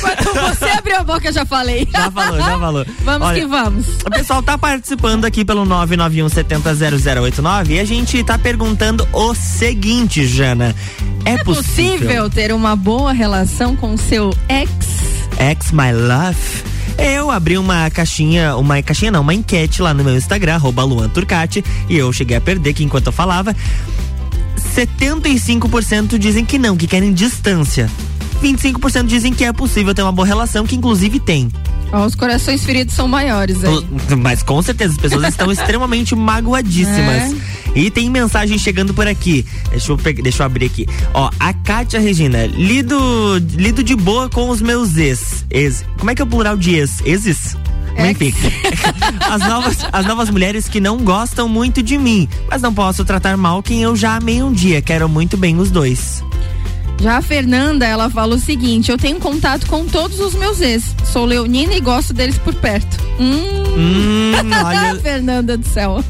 Quando 0.00 0.34
você 0.56 0.64
abriu 0.66 0.96
a 0.98 1.04
boca, 1.04 1.28
eu 1.28 1.32
já 1.32 1.44
falei. 1.44 1.88
Já 1.90 2.10
falou, 2.10 2.38
já 2.38 2.58
falou. 2.58 2.86
Vamos 3.04 3.28
Olha, 3.28 3.40
que 3.40 3.46
vamos. 3.46 3.86
O 4.06 4.10
pessoal 4.10 4.42
tá 4.42 4.56
participando 4.58 5.24
aqui 5.24 5.44
pelo 5.44 5.64
991 5.64 6.28
700089 6.28 7.74
e 7.74 7.80
a 7.80 7.84
gente 7.84 8.22
tá 8.22 8.38
perguntando 8.38 9.06
o 9.12 9.34
seguinte, 9.34 10.26
Jana. 10.26 10.74
É, 11.24 11.32
É 11.32 11.44
possível 11.44 12.28
ter 12.28 12.52
uma 12.52 12.76
boa 12.76 13.12
relação 13.12 13.76
com 13.76 13.96
seu 13.96 14.30
ex? 14.48 14.70
Ex 15.38 15.72
My 15.72 15.92
Love. 15.92 16.70
Eu 16.98 17.30
abri 17.30 17.56
uma 17.56 17.88
caixinha, 17.90 18.56
uma 18.56 18.82
caixinha 18.82 19.10
não, 19.10 19.22
uma 19.22 19.32
enquete 19.32 19.80
lá 19.80 19.94
no 19.94 20.04
meu 20.04 20.14
Instagram, 20.14 20.54
arroba 20.56 20.84
Luan 20.84 21.08
Turcati, 21.08 21.64
e 21.88 21.96
eu 21.96 22.12
cheguei 22.12 22.36
a 22.36 22.40
perder 22.40 22.74
que 22.74 22.84
enquanto 22.84 23.06
eu 23.06 23.12
falava. 23.12 23.56
75% 24.74 26.18
dizem 26.18 26.44
que 26.44 26.58
não, 26.58 26.76
que 26.76 26.86
querem 26.86 27.12
distância. 27.12 27.90
25% 28.42 29.06
dizem 29.06 29.32
que 29.32 29.44
é 29.44 29.52
possível 29.52 29.94
ter 29.94 30.02
uma 30.02 30.12
boa 30.12 30.26
relação, 30.26 30.66
que 30.66 30.74
inclusive 30.76 31.20
tem. 31.20 31.48
Ó, 31.92 32.06
os 32.06 32.14
corações 32.14 32.64
feridos 32.64 32.94
são 32.94 33.08
maiores. 33.08 33.58
O- 33.64 34.16
Mas 34.16 34.42
com 34.42 34.60
certeza 34.62 34.92
as 34.94 34.98
pessoas 34.98 35.28
estão 35.28 35.50
extremamente 35.52 36.14
magoadíssimas. 36.14 37.34
E 37.74 37.90
tem 37.90 38.08
mensagem 38.10 38.58
chegando 38.58 38.92
por 38.94 39.06
aqui. 39.06 39.44
Deixa 39.70 39.92
eu, 39.92 39.98
pegar, 39.98 40.22
deixa 40.22 40.42
eu 40.42 40.46
abrir 40.46 40.66
aqui. 40.66 40.86
Ó, 41.14 41.30
a 41.38 41.52
Kátia 41.52 42.00
Regina, 42.00 42.46
lido, 42.46 42.98
lido 43.56 43.82
de 43.82 43.94
boa 43.96 44.28
com 44.28 44.48
os 44.50 44.60
meus 44.60 44.96
ex. 44.96 45.44
ex. 45.50 45.84
Como 45.98 46.10
é 46.10 46.14
que 46.14 46.22
é 46.22 46.24
o 46.24 46.28
plural 46.28 46.56
de 46.56 46.74
ex? 46.76 47.00
Exes? 47.04 47.56
Enfim, 48.08 48.32
as 49.28 49.40
novas, 49.46 49.76
as 49.92 50.06
novas 50.06 50.30
mulheres 50.30 50.68
que 50.68 50.80
não 50.80 50.98
gostam 50.98 51.48
muito 51.48 51.82
de 51.82 51.98
mim, 51.98 52.28
mas 52.48 52.62
não 52.62 52.72
posso 52.72 53.04
tratar 53.04 53.36
mal 53.36 53.62
quem 53.62 53.82
eu 53.82 53.94
já 53.94 54.16
amei 54.16 54.42
um 54.42 54.52
dia. 54.52 54.80
Quero 54.80 55.08
muito 55.08 55.36
bem 55.36 55.58
os 55.58 55.70
dois. 55.70 56.22
Já 57.00 57.16
a 57.16 57.22
Fernanda, 57.22 57.86
ela 57.86 58.10
fala 58.10 58.34
o 58.34 58.38
seguinte: 58.38 58.90
eu 58.90 58.98
tenho 58.98 59.18
contato 59.18 59.66
com 59.66 59.86
todos 59.86 60.20
os 60.20 60.34
meus 60.34 60.60
ex. 60.60 60.94
Sou 61.04 61.24
leonina 61.24 61.72
e 61.74 61.80
gosto 61.80 62.12
deles 62.12 62.36
por 62.38 62.54
perto. 62.54 62.98
Hum. 63.18 63.62
Hum, 63.76 64.32
olha- 64.64 64.96
Fernanda 65.00 65.56
do 65.56 65.66
céu. 65.66 66.04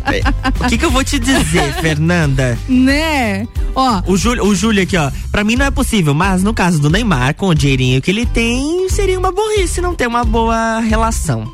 O 0.60 0.68
que, 0.68 0.76
que 0.78 0.84
eu 0.84 0.90
vou 0.90 1.04
te 1.04 1.18
dizer, 1.18 1.72
Fernanda? 1.80 2.58
né? 2.68 3.46
Ó. 3.74 4.02
O 4.06 4.16
Júlio, 4.16 4.44
o 4.44 4.54
Júlio 4.54 4.82
aqui, 4.82 4.96
ó. 4.96 5.10
Pra 5.30 5.44
mim 5.44 5.54
não 5.54 5.66
é 5.66 5.70
possível, 5.70 6.12
mas 6.12 6.42
no 6.42 6.52
caso 6.52 6.80
do 6.80 6.90
Neymar, 6.90 7.34
com 7.36 7.46
o 7.48 7.54
dinheirinho 7.54 8.02
que 8.02 8.10
ele 8.10 8.26
tem, 8.26 8.88
seria 8.88 9.18
uma 9.18 9.30
burrice 9.30 9.80
não 9.80 9.94
ter 9.94 10.08
uma 10.08 10.24
boa 10.24 10.80
relação. 10.80 11.52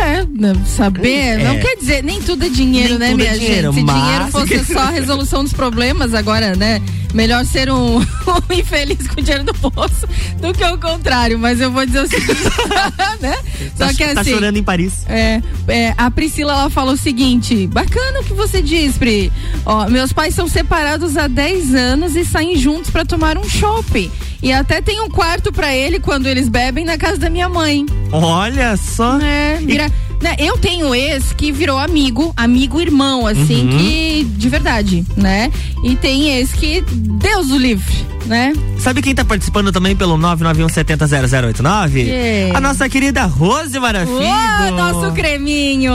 É, 0.00 0.22
né, 0.24 0.52
saber, 0.66 1.40
É. 1.40 1.44
não 1.44 1.58
quer 1.58 1.74
dizer, 1.76 2.04
nem 2.04 2.20
tudo 2.20 2.44
é 2.44 2.48
dinheiro, 2.50 2.98
Nem 2.98 2.98
né, 2.98 3.10
é 3.10 3.14
minha 3.14 3.32
dinheiro, 3.38 3.72
gente? 3.72 3.86
Se 3.86 3.94
dinheiro 3.94 4.26
fosse 4.28 4.64
só 4.72 4.80
a 4.80 4.90
resolução 4.90 5.42
dos 5.42 5.52
problemas, 5.54 6.12
agora, 6.14 6.54
né? 6.54 6.80
Melhor 7.14 7.44
ser 7.46 7.70
um, 7.70 7.98
um 8.00 8.52
infeliz 8.52 9.06
com 9.08 9.20
dinheiro 9.22 9.44
no 9.44 9.70
bolso 9.70 10.06
do 10.40 10.52
que 10.52 10.64
o 10.64 10.78
contrário, 10.78 11.38
mas 11.38 11.60
eu 11.60 11.70
vou 11.70 11.84
dizer 11.86 12.02
o 12.02 12.06
seguinte, 12.08 12.34
né? 13.20 13.36
Só 13.76 13.86
tá, 13.86 13.94
que 13.94 14.14
tá 14.14 14.20
assim. 14.20 14.30
chorando 14.32 14.56
em 14.56 14.62
Paris. 14.62 15.04
É, 15.08 15.40
é, 15.68 15.94
a 15.96 16.10
Priscila 16.10 16.52
ela 16.52 16.70
fala 16.70 16.92
o 16.92 16.96
seguinte: 16.96 17.66
bacana 17.66 18.20
o 18.20 18.24
que 18.24 18.34
você 18.34 18.60
diz, 18.60 18.98
Pri. 18.98 19.32
Ó, 19.64 19.88
meus 19.88 20.12
pais 20.12 20.34
são 20.34 20.46
separados 20.48 21.16
há 21.16 21.26
10 21.28 21.74
anos 21.74 22.14
e 22.16 22.24
saem 22.24 22.56
juntos 22.56 22.90
pra 22.90 23.04
tomar 23.04 23.38
um 23.38 23.48
shopping. 23.48 24.10
E 24.42 24.52
até 24.52 24.80
tem 24.80 25.00
um 25.00 25.08
quarto 25.08 25.52
pra 25.52 25.74
ele 25.74 25.98
quando 25.98 26.26
eles 26.26 26.48
bebem 26.48 26.84
na 26.84 26.96
casa 26.96 27.16
da 27.18 27.28
minha 27.30 27.48
mãe. 27.48 27.84
Olha 28.12 28.76
só. 28.76 29.18
É, 29.20 29.56
vira- 29.56 29.90
né, 30.20 30.34
eu 30.38 30.56
tenho 30.58 30.94
ex 30.94 31.32
que 31.32 31.52
virou 31.52 31.78
amigo, 31.78 32.32
amigo 32.36 32.80
irmão, 32.80 33.26
assim, 33.26 33.68
Uhum. 33.70 33.78
que 33.78 34.24
de 34.36 34.48
verdade, 34.48 35.04
né? 35.16 35.50
E 35.84 35.94
tem 35.96 36.30
ex 36.30 36.52
que 36.52 36.80
Deus 36.80 37.50
o 37.50 37.56
livre, 37.58 37.94
né? 38.26 38.52
Sabe 38.78 39.00
quem 39.02 39.14
tá 39.14 39.24
participando 39.24 39.70
também 39.72 39.94
pelo 39.94 40.16
991700089? 40.18 41.92
Quem? 42.04 42.54
A 42.56 42.60
nossa 42.60 42.88
querida 42.88 43.24
Rose 43.26 43.78
Marafigo. 43.78 44.18
Ô, 44.18 44.70
nosso 44.72 45.12
creminho! 45.12 45.92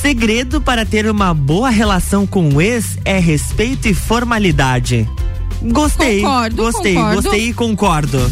Segredo 0.00 0.60
para 0.60 0.84
ter 0.86 1.08
uma 1.10 1.34
boa 1.34 1.70
relação 1.70 2.26
com 2.26 2.48
o 2.50 2.60
ex 2.60 2.98
é 3.04 3.18
respeito 3.18 3.88
e 3.88 3.94
formalidade. 3.94 5.08
Gostei. 5.60 6.20
Concordo, 6.20 6.56
gostei, 6.62 6.94
concordo. 6.94 7.22
gostei 7.22 7.48
e 7.48 7.52
concordo. 7.52 8.30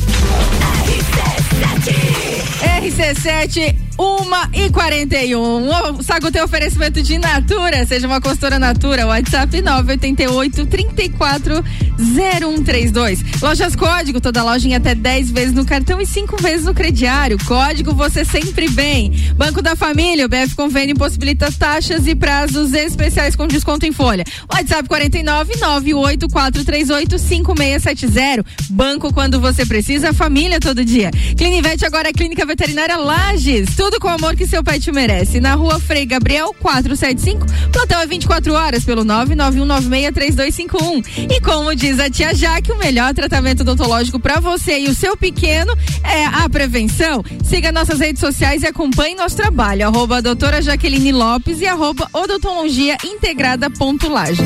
RC7, 2.63 3.75
1 3.99 4.65
e 4.67 4.71
41. 4.71 5.99
O 5.99 6.03
Sago 6.03 6.31
tem 6.31 6.43
oferecimento 6.43 7.03
de 7.03 7.19
Natura. 7.19 7.87
Seja 7.87 8.07
uma 8.07 8.21
consultora 8.21 8.59
Natura. 8.59 9.07
WhatsApp 9.07 9.63
988 9.63 10.67
34 10.67 11.65
0132. 11.99 13.41
Lojas 13.41 13.75
Código, 13.75 14.21
toda 14.21 14.43
loja 14.43 14.69
em 14.69 14.75
até 14.75 14.95
10 14.95 15.31
vezes 15.31 15.55
no 15.55 15.65
cartão 15.65 16.01
e 16.01 16.07
5 16.07 16.37
vezes 16.43 16.67
no 16.67 16.75
crediário. 16.75 17.39
Código 17.45 17.95
você 17.95 18.25
sempre 18.25 18.69
bem. 18.69 19.13
Banco 19.35 19.63
da 19.63 19.75
Família, 19.75 20.27
o 20.27 20.29
BF 20.29 20.55
Convênio 20.55 20.95
possibilita 20.97 21.51
taxas 21.51 22.07
e 22.07 22.15
prazos 22.15 22.75
especiais 22.75 23.35
com 23.35 23.47
desconto 23.47 23.87
em 23.87 23.93
folha. 23.93 24.25
WhatsApp 24.53 24.89
49 24.89 25.55
98438 25.59 27.19
5670. 27.19 28.45
Banco 28.71 29.13
quando 29.13 29.41
você 29.41 29.65
precisa, 29.65 30.13
família 30.13 30.61
todo 30.61 30.85
dia. 30.85 31.11
Clinivete 31.37 31.87
agora 31.87 32.09
é 32.09 32.13
Clínica 32.13 32.45
Veterinária 32.45 32.97
Lages. 32.97 33.75
Tudo 33.87 34.01
com 34.01 34.09
o 34.09 34.11
amor 34.11 34.35
que 34.35 34.49
seu 34.49 34.65
pet 34.65 34.91
merece. 34.91 35.39
Na 35.39 35.55
rua 35.55 35.79
Frei 35.79 36.05
Gabriel 36.05 36.53
475. 36.59 37.47
Plantão 37.71 38.01
é 38.01 38.07
24 38.07 38.53
horas 38.53 38.83
pelo 38.83 39.05
991963251. 39.05 41.31
E 41.31 41.41
como 41.41 41.73
diz 41.73 42.01
a 42.01 42.11
tia 42.11 42.35
Jaque, 42.35 42.73
o 42.73 42.79
melhor 42.79 43.15
tratamento 43.15 43.61
odontológico 43.61 44.19
para 44.19 44.41
você 44.41 44.81
e 44.81 44.89
o 44.89 44.95
seu 44.95 45.17
pequeno 45.17 45.73
é 46.03 46.25
a 46.25 46.49
prevenção. 46.49 47.23
Siga 47.45 47.71
nossas 47.71 48.01
redes 48.01 48.19
sociais 48.19 48.65
e 48.65 48.67
acompanhe 48.67 49.15
nosso 49.15 49.37
trabalho. 49.37 49.87
Arroba 49.87 50.21
doutora 50.21 50.61
Jaqueline 50.61 51.13
Lopes 51.13 51.61
e 51.61 51.67
arroba 51.69 52.09
odontologia 52.13 52.97
integrada 53.05 53.71
ponto 53.71 54.09
Lages. 54.09 54.45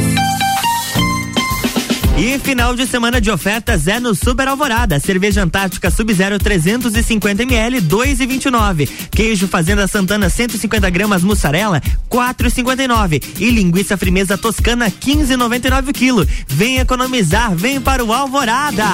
E 2.20 2.38
final 2.38 2.76
de 2.76 2.86
semana 2.86 3.18
de 3.18 3.30
ofertas 3.30 3.88
é 3.88 3.98
no 3.98 4.14
Super 4.14 4.46
Alvorada. 4.46 5.00
Cerveja 5.00 5.42
Antártica 5.42 5.90
Sub-Zero 5.90 6.38
350 6.38 7.44
ml, 7.44 7.80
2,29. 7.80 8.86
Queijo 9.10 9.48
Fazenda 9.48 9.88
Santana 9.88 10.28
150 10.28 10.90
gramas 10.90 11.22
mussarela, 11.22 11.80
4,59. 12.10 13.24
E 13.38 13.50
linguiça 13.50 13.96
frimeza 13.96 14.36
toscana 14.36 14.90
15,99 14.90 15.94
quilo. 15.94 16.28
Vem 16.46 16.76
economizar, 16.76 17.54
vem 17.54 17.80
para 17.80 18.04
o 18.04 18.12
Alvorada. 18.12 18.84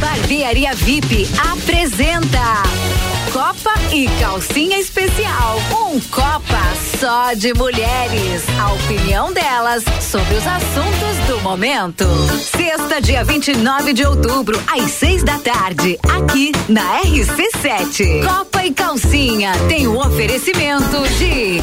Barbearia 0.00 0.74
VIP 0.74 1.28
apresenta 1.52 3.17
Copa 3.38 3.72
e 3.92 4.08
Calcinha 4.18 4.80
Especial. 4.80 5.58
Um 5.70 6.00
Copa 6.10 6.60
só 6.98 7.34
de 7.34 7.54
mulheres. 7.54 8.42
A 8.58 8.72
opinião 8.72 9.32
delas 9.32 9.84
sobre 10.00 10.34
os 10.34 10.44
assuntos 10.44 11.16
do 11.28 11.40
momento. 11.42 12.04
Sexta, 12.40 13.00
dia 13.00 13.22
29 13.22 13.92
de 13.92 14.04
outubro, 14.04 14.60
às 14.66 14.90
seis 14.90 15.22
da 15.22 15.38
tarde, 15.38 15.96
aqui 16.02 16.50
na 16.68 17.00
RC7. 17.02 18.26
Copa 18.26 18.64
e 18.64 18.72
Calcinha 18.72 19.52
tem 19.68 19.86
o 19.86 19.96
oferecimento 20.04 21.00
de 21.16 21.62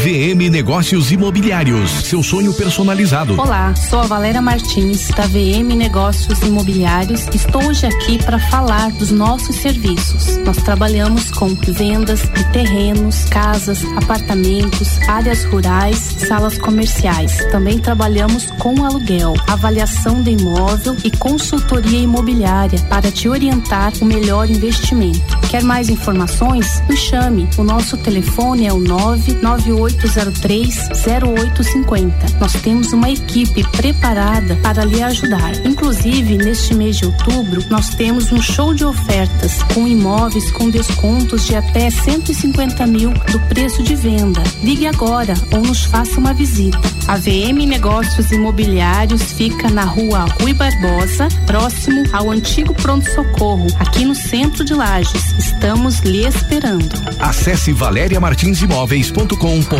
VM 0.00 0.48
Negócios 0.50 1.12
Imobiliários, 1.12 1.90
seu 1.90 2.22
sonho 2.22 2.54
personalizado. 2.54 3.38
Olá, 3.38 3.74
sou 3.76 4.00
a 4.00 4.06
Valéria 4.06 4.40
Martins, 4.40 5.08
da 5.08 5.26
VM 5.26 5.76
Negócios 5.76 6.40
Imobiliários. 6.40 7.28
Estou 7.34 7.62
hoje 7.66 7.84
aqui 7.84 8.16
para 8.16 8.38
falar 8.38 8.90
dos 8.92 9.10
nossos 9.10 9.56
serviços. 9.56 10.38
Nós 10.38 10.56
trabalhamos 10.56 11.30
com 11.30 11.48
vendas 11.54 12.22
de 12.22 12.50
terrenos, 12.50 13.26
casas, 13.26 13.84
apartamentos, 13.94 14.98
áreas 15.06 15.44
rurais, 15.44 15.98
salas 15.98 16.56
comerciais. 16.56 17.36
Também 17.52 17.78
trabalhamos 17.78 18.46
com 18.52 18.82
aluguel, 18.82 19.34
avaliação 19.48 20.22
de 20.22 20.30
imóvel 20.30 20.96
e 21.04 21.10
consultoria 21.10 21.98
imobiliária 21.98 22.80
para 22.88 23.12
te 23.12 23.28
orientar 23.28 23.92
o 24.00 24.06
melhor 24.06 24.48
investimento. 24.48 25.38
Quer 25.50 25.62
mais 25.62 25.90
informações? 25.90 26.82
Nos 26.88 27.00
chame. 27.00 27.46
O 27.58 27.62
nosso 27.62 27.98
telefone 27.98 28.66
é 28.66 28.72
o 28.72 28.78
99803 28.78 29.89
0850. 29.90 32.38
Nós 32.38 32.52
temos 32.54 32.92
uma 32.92 33.10
equipe 33.10 33.62
preparada 33.70 34.56
para 34.56 34.84
lhe 34.84 35.02
ajudar. 35.02 35.54
Inclusive, 35.64 36.36
neste 36.36 36.74
mês 36.74 36.96
de 36.96 37.06
outubro, 37.06 37.64
nós 37.68 37.94
temos 37.94 38.32
um 38.32 38.40
show 38.40 38.74
de 38.74 38.84
ofertas 38.84 39.62
com 39.74 39.86
imóveis 39.86 40.50
com 40.50 40.70
descontos 40.70 41.46
de 41.46 41.54
até 41.56 41.90
150 41.90 42.86
mil 42.86 43.10
do 43.10 43.40
preço 43.48 43.82
de 43.82 43.96
venda. 43.96 44.42
Ligue 44.62 44.86
agora 44.86 45.34
ou 45.52 45.60
nos 45.62 45.84
faça 45.84 46.18
uma 46.18 46.32
visita. 46.32 46.78
A 47.08 47.16
VM 47.16 47.66
Negócios 47.66 48.30
Imobiliários 48.30 49.22
fica 49.32 49.68
na 49.70 49.84
rua 49.84 50.26
Rui 50.40 50.52
Barbosa, 50.52 51.28
próximo 51.46 52.04
ao 52.12 52.30
antigo 52.30 52.74
pronto-socorro, 52.74 53.66
aqui 53.78 54.04
no 54.04 54.14
centro 54.14 54.62
de 54.64 54.74
Lages. 54.74 55.32
Estamos 55.38 56.00
lhe 56.00 56.26
esperando. 56.26 56.94
Acesse 57.18 57.72
valeriamartinsimóveis.com.br. 57.72 59.79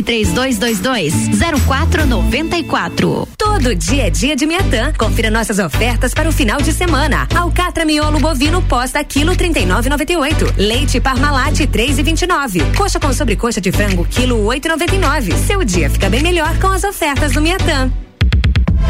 3222 0.01 1.13
0494. 1.67 3.27
Todo 3.37 3.75
dia 3.75 4.07
é 4.07 4.09
dia 4.09 4.35
de 4.35 4.45
Miatã. 4.45 4.93
Confira 4.97 5.29
nossas 5.29 5.59
ofertas 5.59 6.13
para 6.13 6.29
o 6.29 6.31
final 6.31 6.61
de 6.61 6.73
semana. 6.73 7.27
Alcatra 7.35 7.85
miolo 7.85 8.19
bovino 8.19 8.61
posta 8.61 9.03
quilo 9.03 9.35
39,98. 9.35 10.53
Leite 10.57 10.99
Parmalat 10.99 11.59
3,29. 11.59 12.75
Coxa 12.75 12.99
com 12.99 13.11
sobrecoxa 13.13 13.61
de 13.61 13.71
frango 13.71 14.05
quilo 14.05 14.37
8,99. 14.45 15.35
Seu 15.45 15.63
dia 15.63 15.89
fica 15.89 16.09
bem 16.09 16.21
melhor 16.21 16.57
com 16.59 16.67
as 16.67 16.83
ofertas 16.83 17.33
do 17.33 17.41
Miatã. 17.41 17.91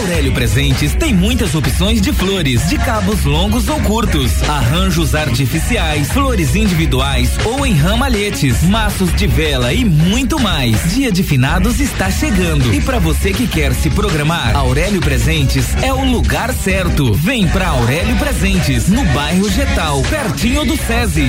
Aurélio 0.00 0.32
Presentes 0.32 0.94
tem 0.94 1.12
muitas 1.12 1.54
opções 1.54 2.00
de 2.00 2.10
flores, 2.10 2.66
de 2.70 2.78
cabos 2.78 3.24
longos 3.24 3.68
ou 3.68 3.78
curtos, 3.82 4.42
arranjos 4.48 5.14
artificiais, 5.14 6.08
flores 6.10 6.56
individuais 6.56 7.32
ou 7.44 7.66
em 7.66 7.74
ramalhetes, 7.74 8.62
maços 8.62 9.14
de 9.14 9.26
vela 9.26 9.74
e 9.74 9.84
muito 9.84 10.40
mais. 10.40 10.94
Dia 10.94 11.12
de 11.12 11.22
finados 11.22 11.80
está 11.80 12.10
chegando 12.10 12.72
e 12.72 12.80
para 12.80 12.98
você 12.98 13.30
que 13.34 13.46
quer 13.46 13.74
se 13.74 13.90
programar, 13.90 14.56
Aurélio 14.56 15.02
Presentes 15.02 15.66
é 15.82 15.92
o 15.92 16.02
lugar 16.02 16.54
certo. 16.54 17.12
Vem 17.12 17.46
pra 17.48 17.68
Aurélio 17.68 18.16
Presentes, 18.16 18.88
no 18.88 19.04
bairro 19.06 19.50
Getal, 19.50 20.00
pertinho 20.04 20.64
do 20.64 20.78
SESI. 20.78 21.28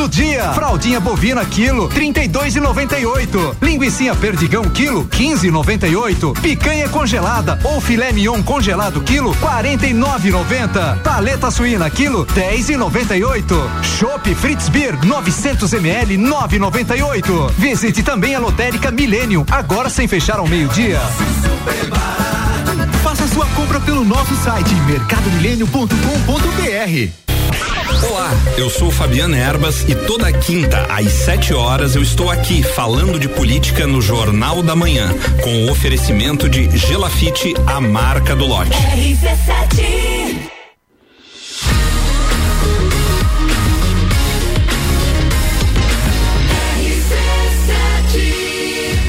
Do 0.00 0.08
dia. 0.08 0.52
Fraldinha 0.54 0.98
bovina 0.98 1.44
quilo, 1.44 1.86
trinta 1.88 2.24
e 2.24 2.28
dois. 2.28 2.54
Linguiça 3.60 4.14
perdigão 4.14 4.64
quilo, 4.70 5.04
quinze 5.04 5.48
e 5.48 5.50
noventa 5.50 5.86
e 5.86 5.94
oito. 5.94 6.32
Picanha 6.40 6.88
congelada 6.88 7.58
ou 7.64 7.82
filé 7.82 8.10
mignon 8.10 8.42
congelado 8.42 9.02
quilo, 9.02 9.36
quarenta 9.36 9.86
e 9.86 9.92
nove 9.92 10.28
e 10.28 10.32
noventa. 10.32 10.98
Paleta 11.04 11.50
suína 11.50 11.90
quilo, 11.90 12.24
dez 12.34 12.70
e 12.70 12.76
noventa 12.76 13.14
e 13.14 13.22
oito. 13.22 13.54
Chopp 13.98 14.26
Fritz 14.34 14.70
Beer, 14.70 14.98
900 15.04 15.70
ml, 15.74 16.16
nove 16.16 16.56
e 16.56 16.58
noventa 16.58 16.96
e 16.96 17.02
oito. 17.02 17.52
Visite 17.58 18.02
também 18.02 18.34
a 18.34 18.38
lotérica 18.38 18.90
Millennium, 18.90 19.44
agora 19.50 19.90
sem 19.90 20.08
fechar 20.08 20.38
ao 20.38 20.48
meio-dia. 20.48 20.98
Faça 23.02 23.28
sua 23.28 23.44
compra 23.48 23.78
pelo 23.80 24.02
nosso 24.04 24.34
site 24.36 24.74
mercadomilênio.com.br. 24.86 27.29
Olá, 28.02 28.30
eu 28.56 28.70
sou 28.70 28.90
Fabiana 28.90 29.36
Erbas 29.36 29.82
e 29.86 29.94
toda 29.94 30.32
quinta 30.32 30.86
às 30.88 31.12
7 31.12 31.52
horas 31.52 31.94
eu 31.94 32.02
estou 32.02 32.30
aqui 32.30 32.62
falando 32.62 33.18
de 33.18 33.28
política 33.28 33.86
no 33.86 34.00
Jornal 34.00 34.62
da 34.62 34.74
Manhã, 34.74 35.10
com 35.42 35.66
o 35.66 35.70
oferecimento 35.70 36.48
de 36.48 36.74
Gelafite, 36.76 37.54
a 37.66 37.78
marca 37.80 38.34
do 38.34 38.46
lote. 38.46 38.70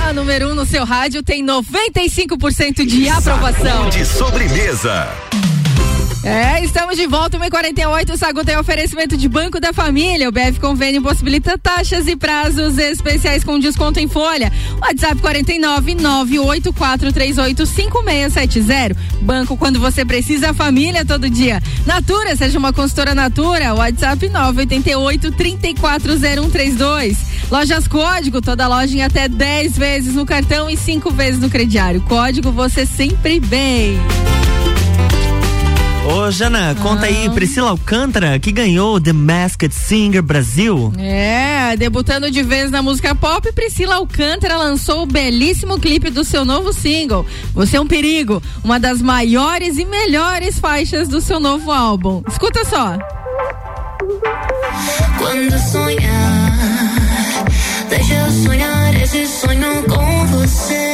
A 0.05 0.13
número 0.13 0.47
1 0.47 0.51
um 0.51 0.55
no 0.55 0.65
seu 0.65 0.83
rádio 0.83 1.23
tem 1.23 1.45
95% 1.45 2.85
de 2.85 3.07
aprovação. 3.07 3.89
De 3.89 4.05
sobremesa. 4.05 5.07
É, 6.24 6.63
estamos 6.63 6.97
de 6.97 7.07
volta, 7.07 7.39
1h48. 7.39 8.13
O 8.13 8.17
Sagu 8.17 8.45
tem 8.45 8.55
oferecimento 8.55 9.17
de 9.17 9.28
Banco 9.28 9.59
da 9.59 9.74
Família. 9.74 10.30
O 10.30 10.32
BF 10.32 10.59
Convênio 10.59 11.01
possibilita 11.01 11.57
taxas 11.57 12.07
e 12.07 12.15
prazos 12.15 12.78
especiais 12.78 13.43
com 13.43 13.57
desconto 13.57 13.99
em 13.99 14.07
folha. 14.07 14.53
WhatsApp 14.80 15.19
49 15.19 15.95
984385670. 15.95 18.95
Banco 19.22 19.57
quando 19.57 19.80
você 19.80 20.05
precisa, 20.05 20.53
família 20.53 21.03
todo 21.03 21.28
dia. 21.28 21.59
Natura, 21.88 22.36
seja 22.36 22.59
uma 22.59 22.72
consultora 22.72 23.15
Natura. 23.15 23.74
WhatsApp 23.74 24.30
988 24.30 25.32
340132. 25.32 27.17
Lojas 27.49 27.88
Código, 27.88 28.41
toda 28.41 28.67
loja 28.67 28.95
em 28.95 29.01
até 29.01 29.28
10 29.28 29.76
vezes 29.76 30.13
no 30.13 30.24
cartão 30.26 30.69
e 30.69 30.78
5 30.78 31.09
vezes 31.11 31.39
no 31.39 31.49
crediário. 31.49 31.99
Código 32.01 32.51
você 32.51 32.86
sempre 32.86 33.39
bem. 33.39 33.99
Ô, 36.03 36.31
Jana, 36.31 36.75
conta 36.81 37.05
aí, 37.05 37.29
Priscila 37.29 37.69
Alcântara, 37.69 38.39
que 38.39 38.51
ganhou 38.51 38.99
The 38.99 39.13
Masked 39.13 39.73
Singer 39.73 40.23
Brasil. 40.23 40.91
É, 40.97 41.75
debutando 41.77 42.31
de 42.31 42.41
vez 42.41 42.71
na 42.71 42.81
música 42.81 43.13
pop, 43.13 43.51
Priscila 43.53 43.95
Alcântara 43.95 44.57
lançou 44.57 45.03
o 45.03 45.05
belíssimo 45.05 45.79
clipe 45.79 46.09
do 46.09 46.23
seu 46.23 46.43
novo 46.43 46.73
single, 46.73 47.25
Você 47.53 47.77
é 47.77 47.81
um 47.81 47.85
Perigo, 47.85 48.41
uma 48.63 48.79
das 48.79 48.99
maiores 49.01 49.77
e 49.77 49.85
melhores 49.85 50.57
faixas 50.57 51.07
do 51.07 51.21
seu 51.21 51.39
novo 51.39 51.71
álbum. 51.71 52.23
Escuta 52.27 52.65
só. 52.65 52.97
Quando 55.19 55.59
sonhar, 55.71 56.57
deixa 57.89 58.13
eu 58.15 58.31
sonhar 58.43 59.01
esse 59.01 59.27
sonho 59.27 59.83
com 59.83 60.25
você. 60.27 60.90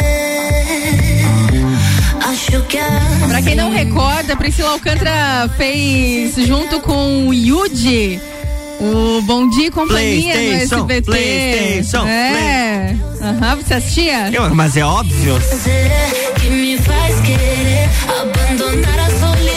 Pra 3.27 3.41
quem 3.41 3.55
não 3.55 3.71
recorda, 3.71 4.35
Priscila 4.35 4.71
Alcântara 4.71 5.49
fez 5.57 6.35
junto 6.35 6.79
com 6.79 7.27
o 7.27 7.33
Yudi 7.33 8.19
o 8.79 9.21
Bom 9.23 9.49
Dia 9.49 9.67
e 9.67 9.71
Companhia 9.71 10.35
no 10.35 10.53
SBT. 10.53 11.01
PlayStation, 11.01 12.05
é. 12.07 12.95
Aham, 13.21 13.55
você 13.57 13.73
assistia? 13.73 14.29
Eu, 14.31 14.53
mas 14.53 14.77
é 14.77 14.85
óbvio. 14.85 15.35
que 16.39 16.49
me 16.49 16.77
faz 16.77 17.19
querer 17.21 17.89
abandonar 18.07 18.99
a 18.99 19.09
solidão. 19.09 19.56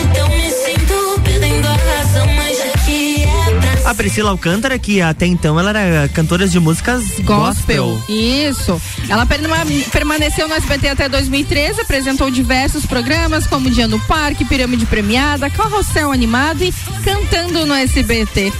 A 3.91 3.95
Priscila 3.95 4.30
Alcântara, 4.30 4.78
que 4.78 5.03
até 5.03 5.26
então 5.26 5.59
ela 5.59 5.76
era 5.76 6.09
cantora 6.09 6.47
de 6.47 6.61
músicas 6.61 7.03
gospel. 7.24 8.01
Isso. 8.09 8.80
Ela 9.09 9.26
perma- 9.26 9.57
permaneceu 9.91 10.47
no 10.47 10.55
SBT 10.55 10.88
até 10.91 11.09
2013, 11.09 11.80
apresentou 11.80 12.30
diversos 12.30 12.86
programas 12.86 13.49
como 13.49 13.68
Dia 13.68 13.88
no 13.88 13.99
Parque, 14.01 14.45
Pirâmide 14.45 14.86
Premiada, 14.86 15.51
Carrossel 15.51 16.12
Animado 16.12 16.62
e 16.62 16.72
Cantando 17.05 17.66
no 17.66 17.74
SBT. 17.74 18.53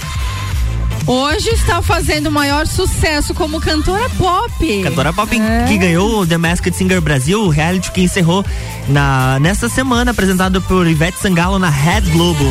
Hoje 1.07 1.49
está 1.49 1.81
fazendo 1.81 2.27
o 2.27 2.31
maior 2.31 2.67
sucesso 2.67 3.33
como 3.33 3.59
cantora 3.61 4.09
pop. 4.17 4.83
Cantora 4.83 5.13
pop 5.13 5.33
É. 5.35 5.65
que 5.67 5.77
ganhou 5.77 6.19
o 6.19 6.27
The 6.27 6.37
Masked 6.37 6.75
Singer 6.75 6.99
Brasil, 6.99 7.41
o 7.41 7.47
reality 7.49 7.89
que 7.91 8.01
encerrou 8.01 8.45
na, 8.89 9.39
nesta 9.39 9.69
semana, 9.69 10.11
apresentado 10.11 10.61
por 10.61 10.85
Ivete 10.85 11.19
Sangalo 11.19 11.57
na 11.57 11.69
Red 11.69 12.01
Globo. 12.11 12.45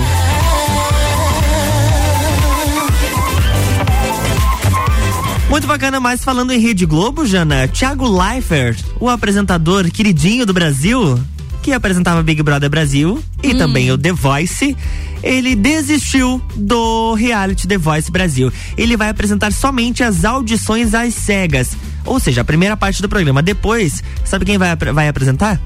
Muito 5.51 5.67
bacana, 5.67 5.99
mas 5.99 6.23
falando 6.23 6.53
em 6.53 6.61
Rede 6.61 6.87
Globo, 6.87 7.27
Jana, 7.27 7.67
Thiago 7.67 8.09
Leifert, 8.09 8.79
o 9.01 9.09
apresentador 9.09 9.91
queridinho 9.91 10.47
do 10.47 10.53
Brasil, 10.53 11.21
que 11.61 11.73
apresentava 11.73 12.23
Big 12.23 12.41
Brother 12.41 12.71
Brasil 12.71 13.21
e 13.43 13.53
também 13.53 13.91
o 13.91 13.99
The 13.99 14.13
Voice, 14.13 14.77
ele 15.23 15.55
desistiu 15.55 16.41
do 16.57 17.15
reality 17.15 17.67
The 17.67 17.79
Voice 17.79 18.11
Brasil. 18.11 18.53
Ele 18.77 18.97
vai 18.97 19.09
apresentar 19.09 19.53
somente 19.53 20.03
as 20.03 20.25
audições 20.25 20.95
às 20.95 21.15
cegas, 21.15 21.77
ou 22.05 22.19
seja, 22.19 22.41
a 22.41 22.45
primeira 22.45 22.77
parte 22.77 23.03
do 23.03 23.09
programa. 23.09 23.43
Depois, 23.43 24.03
sabe 24.25 24.45
quem 24.45 24.59
vai, 24.59 24.75
vai 24.77 25.09
apresentar? 25.09 25.61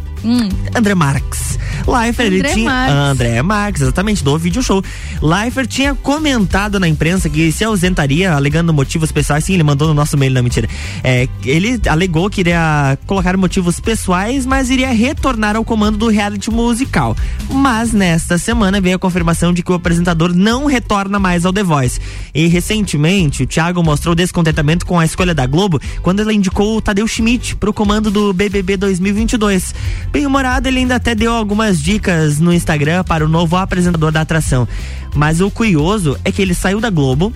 André 0.74 0.94
Marques. 0.94 1.58
Leifert, 1.86 2.26
ele 2.26 2.38
André 2.38 2.54
tinha. 2.54 2.70
Marques. 2.70 2.96
André 2.96 3.42
Marques, 3.42 3.82
exatamente, 3.82 4.24
do 4.24 4.38
vídeo 4.38 4.62
show. 4.62 4.82
Leifert 5.20 5.68
tinha 5.68 5.94
comentado 5.94 6.80
na 6.80 6.88
imprensa 6.88 7.28
que 7.28 7.52
se 7.52 7.62
ausentaria, 7.62 8.32
alegando 8.32 8.72
motivos 8.72 9.12
pessoais. 9.12 9.44
Sim, 9.44 9.54
ele 9.54 9.62
mandou 9.62 9.86
no 9.86 9.94
nosso 9.94 10.16
mail, 10.16 10.32
não, 10.32 10.42
mentira. 10.42 10.68
É, 11.02 11.28
ele 11.44 11.78
alegou 11.86 12.30
que 12.30 12.40
iria 12.40 12.98
colocar 13.06 13.36
motivos 13.36 13.78
pessoais, 13.80 14.46
mas 14.46 14.70
iria 14.70 14.92
retornar 14.92 15.56
ao 15.56 15.64
comando 15.64 15.98
do 15.98 16.08
reality 16.08 16.50
musical. 16.50 17.14
Mas 17.50 17.92
nesta 17.92 18.38
semana 18.38 18.80
veio 18.80 18.96
a 18.96 18.98
confirmação 18.98 19.43
de 19.52 19.62
que 19.62 19.72
o 19.72 19.74
apresentador 19.74 20.34
não 20.34 20.66
retorna 20.66 21.18
mais 21.18 21.44
ao 21.44 21.52
The 21.52 21.62
Voice. 21.62 22.00
E 22.34 22.46
recentemente, 22.46 23.42
o 23.42 23.46
Thiago 23.46 23.82
mostrou 23.82 24.14
descontentamento 24.14 24.86
com 24.86 24.98
a 24.98 25.04
escolha 25.04 25.34
da 25.34 25.46
Globo 25.46 25.80
quando 26.02 26.20
ela 26.20 26.32
indicou 26.32 26.76
o 26.76 26.80
Tadeu 26.80 27.06
Schmidt 27.06 27.56
para 27.56 27.70
o 27.70 27.72
comando 27.72 28.10
do 28.10 28.32
BBB 28.32 28.76
2022. 28.76 29.74
Bem 30.10 30.26
humorado, 30.26 30.68
ele 30.68 30.80
ainda 30.80 30.96
até 30.96 31.14
deu 31.14 31.32
algumas 31.32 31.82
dicas 31.82 32.38
no 32.40 32.52
Instagram 32.52 33.04
para 33.04 33.24
o 33.24 33.28
novo 33.28 33.56
apresentador 33.56 34.12
da 34.12 34.20
atração. 34.20 34.66
Mas 35.14 35.40
o 35.40 35.50
curioso 35.50 36.18
é 36.24 36.32
que 36.32 36.42
ele 36.42 36.54
saiu 36.54 36.80
da 36.80 36.90
Globo. 36.90 37.32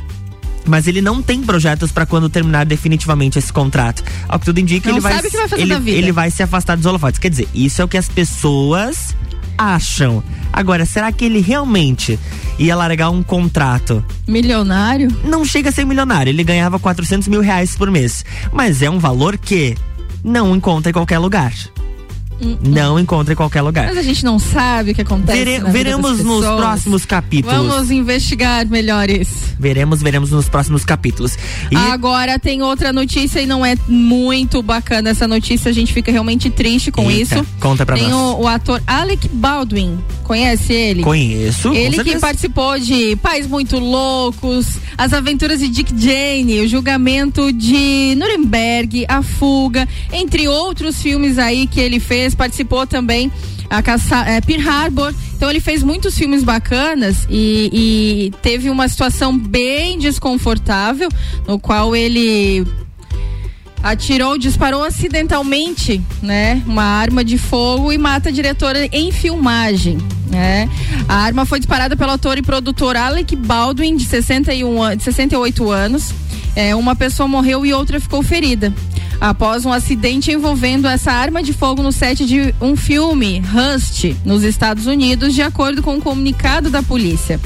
Mas 0.66 0.86
ele 0.86 1.00
não 1.00 1.22
tem 1.22 1.42
projetos 1.42 1.90
para 1.90 2.04
quando 2.04 2.28
terminar 2.28 2.66
definitivamente 2.66 3.38
esse 3.38 3.50
contrato. 3.50 4.04
Ao 4.28 4.38
que 4.38 4.44
tudo 4.44 4.60
indica, 4.60 4.90
Não 4.90 4.98
ele 4.98 5.74
vai, 5.74 5.88
ele 5.88 6.12
vai 6.12 6.30
se 6.30 6.42
afastar 6.42 6.76
dos 6.76 6.84
holofotes. 6.84 7.18
Quer 7.18 7.30
dizer, 7.30 7.48
isso 7.54 7.80
é 7.80 7.84
o 7.86 7.88
que 7.88 7.96
as 7.96 8.06
pessoas 8.06 9.16
acham. 9.58 10.22
Agora, 10.52 10.86
será 10.86 11.10
que 11.12 11.24
ele 11.24 11.40
realmente 11.40 12.18
ia 12.58 12.74
largar 12.74 13.10
um 13.10 13.22
contrato 13.22 14.04
Milionário? 14.26 15.08
não 15.24 15.44
chega 15.44 15.68
a 15.68 15.72
ser 15.72 15.84
milionário. 15.84 16.30
Ele 16.30 16.44
ganhava 16.44 16.78
400 16.78 17.28
mil 17.28 17.40
reais 17.40 17.76
por 17.76 17.90
mês. 17.90 18.24
Mas 18.52 18.80
é 18.80 18.88
um 18.88 18.98
valor 18.98 19.36
que 19.36 19.76
não 20.24 20.54
encontra 20.56 20.90
em 20.90 20.92
qualquer 20.92 21.18
lugar. 21.18 21.52
Não 22.62 22.98
encontra 22.98 23.32
em 23.32 23.36
qualquer 23.36 23.62
lugar. 23.62 23.86
Mas 23.86 23.98
a 23.98 24.02
gente 24.02 24.24
não 24.24 24.38
sabe 24.38 24.92
o 24.92 24.94
que 24.94 25.00
acontece. 25.02 25.44
Vere- 25.44 25.60
veremos 25.70 26.22
nos 26.22 26.44
próximos 26.44 27.04
capítulos. 27.04 27.56
Vamos 27.56 27.90
investigar 27.90 28.66
melhor 28.66 29.10
isso. 29.10 29.54
Veremos, 29.58 30.00
veremos 30.02 30.30
nos 30.30 30.48
próximos 30.48 30.84
capítulos. 30.84 31.36
E 31.70 31.76
Agora 31.76 32.38
tem 32.38 32.62
outra 32.62 32.92
notícia 32.92 33.40
e 33.40 33.46
não 33.46 33.64
é 33.66 33.74
muito 33.88 34.62
bacana 34.62 35.10
essa 35.10 35.26
notícia. 35.26 35.68
A 35.70 35.74
gente 35.74 35.92
fica 35.92 36.12
realmente 36.12 36.48
triste 36.50 36.90
com 36.92 37.10
Eita, 37.10 37.36
isso. 37.36 37.46
conta 37.60 37.84
pra 37.84 37.96
tem 37.96 38.08
nós. 38.08 38.36
O, 38.38 38.42
o 38.42 38.46
ator 38.46 38.80
Alec 38.86 39.28
Baldwin. 39.32 39.98
Conhece 40.22 40.74
ele? 40.74 41.02
Conheço, 41.02 41.72
Ele 41.72 42.04
que 42.04 42.18
participou 42.18 42.78
de 42.78 43.16
Pais 43.16 43.46
Muito 43.46 43.78
Loucos, 43.78 44.66
As 44.98 45.14
Aventuras 45.14 45.58
de 45.58 45.68
Dick 45.68 45.90
Jane, 45.98 46.60
O 46.60 46.68
Julgamento 46.68 47.50
de 47.50 48.14
Nuremberg, 48.14 49.06
A 49.08 49.22
Fuga, 49.22 49.88
entre 50.12 50.46
outros 50.46 51.00
filmes 51.00 51.38
aí 51.38 51.66
que 51.66 51.80
ele 51.80 51.98
fez. 51.98 52.27
Participou 52.34 52.86
também 52.86 53.30
a 53.70 53.82
caça, 53.82 54.20
é, 54.26 54.40
Pearl 54.40 54.68
Harbor. 54.68 55.14
Então 55.36 55.48
ele 55.50 55.60
fez 55.60 55.82
muitos 55.82 56.16
filmes 56.16 56.42
bacanas 56.42 57.26
e, 57.30 57.70
e 57.72 58.32
teve 58.42 58.70
uma 58.70 58.88
situação 58.88 59.36
bem 59.38 59.98
desconfortável, 59.98 61.08
no 61.46 61.58
qual 61.58 61.94
ele 61.94 62.66
atirou, 63.82 64.36
disparou 64.36 64.82
acidentalmente, 64.82 66.00
né, 66.20 66.60
uma 66.66 66.82
arma 66.82 67.24
de 67.24 67.38
fogo 67.38 67.92
e 67.92 67.98
mata 67.98 68.28
a 68.28 68.32
diretora 68.32 68.88
em 68.90 69.12
filmagem, 69.12 69.98
né? 70.28 70.68
A 71.08 71.14
arma 71.14 71.46
foi 71.46 71.60
disparada 71.60 71.96
pelo 71.96 72.10
ator 72.10 72.36
e 72.36 72.42
produtor 72.42 72.96
Alec 72.96 73.36
Baldwin, 73.36 73.96
de 73.96 74.04
61 74.04 74.82
an- 74.82 74.96
de 74.96 75.04
68 75.04 75.70
anos. 75.70 76.12
É, 76.56 76.74
uma 76.74 76.96
pessoa 76.96 77.28
morreu 77.28 77.64
e 77.64 77.72
outra 77.72 78.00
ficou 78.00 78.20
ferida. 78.22 78.74
Após 79.20 79.64
um 79.64 79.72
acidente 79.72 80.30
envolvendo 80.30 80.86
essa 80.86 81.10
arma 81.10 81.42
de 81.42 81.52
fogo 81.52 81.82
no 81.82 81.90
set 81.90 82.24
de 82.24 82.54
um 82.60 82.76
filme, 82.76 83.40
Rust, 83.40 84.14
nos 84.24 84.44
Estados 84.44 84.86
Unidos, 84.86 85.34
de 85.34 85.42
acordo 85.42 85.82
com 85.82 85.94
um 85.94 86.00
comunicado 86.00 86.70
da 86.70 86.82
polícia. 86.82 87.40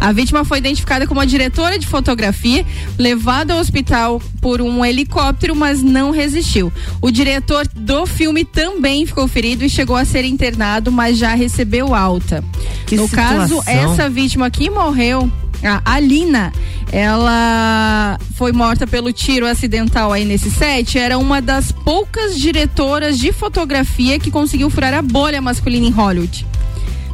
A 0.00 0.10
vítima 0.10 0.44
foi 0.44 0.58
identificada 0.58 1.06
como 1.06 1.20
a 1.20 1.24
diretora 1.24 1.78
de 1.78 1.86
fotografia, 1.86 2.64
levada 2.98 3.52
ao 3.52 3.60
hospital 3.60 4.22
por 4.40 4.62
um 4.62 4.84
helicóptero, 4.84 5.54
mas 5.54 5.82
não 5.82 6.10
resistiu. 6.10 6.72
O 7.00 7.10
diretor 7.10 7.66
do 7.74 8.06
filme 8.06 8.44
também 8.44 9.04
ficou 9.04 9.28
ferido 9.28 9.64
e 9.64 9.68
chegou 9.68 9.96
a 9.96 10.04
ser 10.04 10.24
internado, 10.24 10.90
mas 10.90 11.18
já 11.18 11.34
recebeu 11.34 11.94
alta. 11.94 12.42
Que 12.86 12.96
no 12.96 13.08
caso, 13.08 13.58
situação. 13.58 13.92
essa 13.92 14.08
vítima 14.08 14.50
que 14.50 14.70
morreu, 14.70 15.30
a 15.62 15.80
Alina, 15.84 16.52
ela 16.92 18.18
foi 18.36 18.52
morta 18.52 18.86
pelo 18.86 19.12
tiro 19.12 19.46
acidental 19.46 20.12
aí 20.12 20.24
nesse 20.24 20.50
set. 20.50 20.98
Era 20.98 21.18
uma 21.18 21.40
das 21.40 21.72
poucas 21.72 22.38
diretoras 22.38 23.18
de 23.18 23.32
fotografia 23.32 24.18
que 24.18 24.30
conseguiu 24.30 24.70
furar 24.70 24.94
a 24.94 25.02
bolha 25.02 25.40
masculina 25.40 25.86
em 25.86 25.90
Hollywood. 25.90 26.46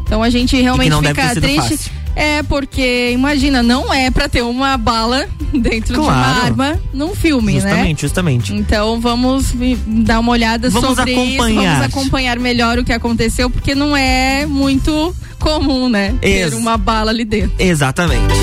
Então 0.02 0.22
a 0.22 0.30
gente 0.30 0.60
realmente 0.60 0.94
fica 0.96 1.34
triste. 1.40 1.56
fácil. 1.76 1.92
É, 2.16 2.44
porque, 2.44 3.10
imagina, 3.12 3.60
não 3.60 3.92
é 3.92 4.08
pra 4.08 4.28
ter 4.28 4.42
uma 4.42 4.76
bala 4.76 5.26
dentro 5.52 5.94
de 5.94 5.98
uma 6.00 6.12
Claro. 6.12 6.44
arma 6.46 6.80
num 6.92 7.12
filme, 7.12 7.54
né? 7.54 7.60
Justamente, 7.60 8.00
justamente. 8.02 8.54
Então 8.54 9.00
vamos 9.00 9.52
dar 9.84 10.20
uma 10.20 10.30
olhada 10.30 10.70
Vamos 10.70 10.90
sobre 10.96 11.10
isso, 11.12 11.20
acompanhar. 11.42 11.80
vamos 11.80 11.86
acompanhar 11.96 12.38
melhor 12.38 12.78
o 12.78 12.84
que 12.84 12.92
aconteceu, 12.92 13.50
porque 13.50 13.74
não 13.74 13.96
é 13.96 14.46
muito 14.46 15.12
comum, 15.44 15.88
né? 15.88 16.14
Ex- 16.22 16.50
Ter 16.50 16.56
uma 16.56 16.76
bala 16.76 17.10
ali 17.10 17.24
dentro. 17.24 17.54
Exatamente. 17.58 18.34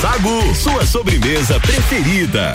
Sagu, 0.00 0.54
sua 0.54 0.84
sobremesa 0.86 1.58
preferida. 1.58 2.54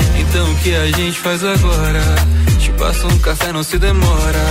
então 0.31 0.49
o 0.49 0.55
que 0.59 0.73
a 0.73 0.85
gente 0.87 1.19
faz 1.19 1.43
agora? 1.43 2.01
Te 2.57 2.71
passo 2.71 3.05
um 3.05 3.19
café, 3.19 3.51
não 3.51 3.63
se 3.63 3.77
demora. 3.77 4.45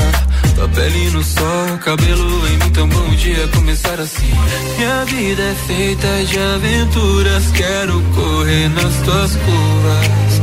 Tua 0.54 0.68
pele 0.68 1.10
no 1.10 1.24
sol, 1.24 1.78
cabelo 1.82 2.48
em 2.48 2.58
mim, 2.58 2.66
então 2.66 2.86
bom 2.86 3.08
dia 3.14 3.48
começar 3.48 3.98
assim. 3.98 4.30
Minha 4.76 5.04
vida 5.06 5.42
é 5.42 5.54
feita 5.66 6.06
de 6.26 6.38
aventuras, 6.38 7.50
quero 7.52 8.02
correr 8.14 8.68
nas 8.68 8.94
tuas 9.04 9.36
curvas. 9.36 10.42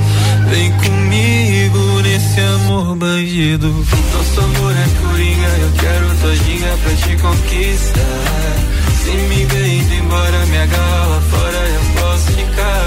Vem 0.49 0.71
comigo 0.71 2.01
nesse 2.01 2.39
amor 2.39 2.95
bandido. 2.95 3.67
Nosso 3.67 4.39
amor 4.41 4.71
é 4.71 5.07
coringa, 5.07 5.47
eu 5.47 5.71
quero 5.79 6.15
tua 6.19 6.35
ginga 6.35 6.77
pra 6.81 6.93
te 6.95 7.15
conquistar. 7.21 8.55
Se 9.03 9.11
me 9.11 9.45
ver 9.45 9.67
indo 9.67 9.93
embora, 9.93 10.45
me 10.47 10.57
agarra 10.57 11.21
fora, 11.29 11.57
eu 11.57 12.01
posso 12.01 12.31
ficar. 12.31 12.86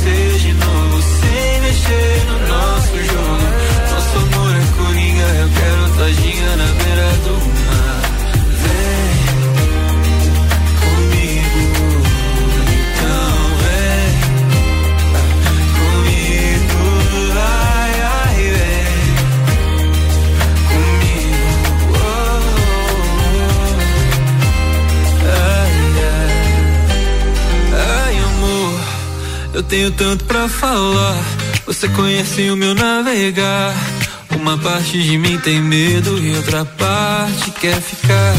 Você 0.00 0.38
de 0.38 0.54
novo, 0.54 1.02
sem 1.02 1.60
mexer 1.60 2.24
no 2.24 2.38
nosso 2.48 3.04
jogo. 3.04 3.29
Tenho 29.70 29.90
tanto 29.92 30.24
pra 30.24 30.48
falar. 30.48 31.22
Você 31.64 31.88
conhece 31.90 32.50
o 32.50 32.56
meu 32.56 32.74
navegar. 32.74 33.72
Uma 34.34 34.58
parte 34.58 35.00
de 35.00 35.16
mim 35.16 35.38
tem 35.38 35.62
medo 35.62 36.18
e 36.18 36.34
outra 36.36 36.64
parte 36.64 37.52
quer 37.52 37.80
ficar. 37.80 38.34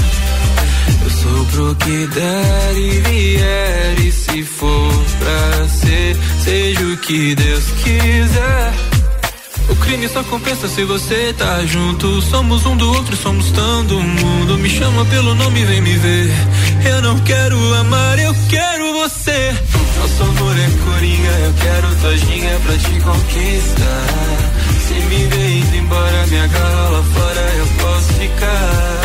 Eu 1.02 1.10
sou 1.10 1.46
pro 1.46 1.76
que 1.76 2.08
der 2.08 2.78
e 2.78 3.00
vier. 3.00 4.00
E 4.06 4.12
se 4.12 4.44
for 4.44 4.94
pra 5.20 5.68
ser, 5.70 6.18
seja 6.44 6.82
o 6.82 6.98
que 6.98 7.34
Deus 7.34 7.64
quiser. 7.82 8.74
O 9.70 9.76
crime 9.78 10.10
só 10.10 10.22
compensa 10.24 10.68
se 10.68 10.84
você 10.84 11.34
tá 11.38 11.66
junto. 11.66 12.22
Somos 12.24 12.66
um 12.66 12.76
do 12.76 12.90
outro, 12.90 13.16
somos 13.16 13.52
do 13.52 14.02
mundo. 14.02 14.58
Me 14.58 14.70
chama 14.70 15.06
pelo 15.06 15.34
nome, 15.34 15.64
vem 15.64 15.80
me 15.80 15.96
ver. 15.96 16.30
Eu 16.86 17.02
não 17.02 17.18
quero 17.20 17.74
amar, 17.76 18.20
eu 18.20 18.36
quero 18.50 18.81
você. 19.02 19.52
Nosso 20.00 20.24
amor 20.24 20.56
é 20.60 20.70
coringa, 20.86 21.30
eu 21.30 21.54
quero 21.54 21.96
tua 22.02 22.18
ginga 22.18 22.60
pra 22.64 22.78
te 22.78 23.00
conquistar. 23.00 24.52
Se 24.88 24.94
me 24.94 25.60
indo 25.60 25.76
embora, 25.76 26.28
me 26.28 26.40
agarra 26.40 27.04
fora, 27.14 27.42
eu 27.58 27.68
posso 27.82 28.14
ficar. 28.14 29.02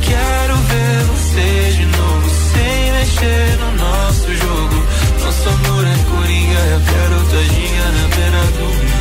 Quero 0.00 0.56
ver 0.56 1.04
você 1.12 1.72
de 1.76 1.86
novo, 1.86 2.30
sem 2.52 2.92
mexer 2.92 3.58
no 3.58 3.72
nosso 3.76 4.34
jogo. 4.34 4.86
Nosso 5.22 5.48
amor 5.50 5.84
é 5.84 5.96
coringa, 6.10 6.58
eu 6.58 6.80
quero 6.80 7.24
tua 7.28 7.44
ginga 7.44 7.86
na 7.92 8.16
beira 8.16 8.44
do 8.56 8.84
mar. 8.84 8.93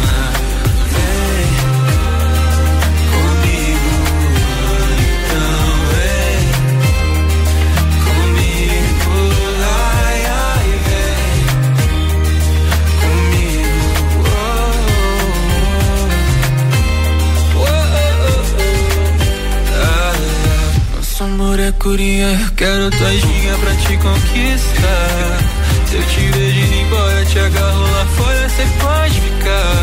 É 21.51 21.71
coringa, 21.73 22.25
eu 22.25 22.51
quero 22.55 22.89
tua 22.89 23.11
ginga 23.11 23.57
pra 23.59 23.75
te 23.75 23.97
conquistar. 23.97 25.39
Se 25.87 25.95
eu 25.95 26.03
te 26.03 26.19
vejo 26.37 26.59
indo 26.59 26.75
embora, 26.75 27.25
te 27.25 27.39
agarro 27.39 27.81
lá 27.83 28.05
fora, 28.05 28.49
cê 28.49 28.63
pode 28.81 29.21
ficar. 29.21 29.82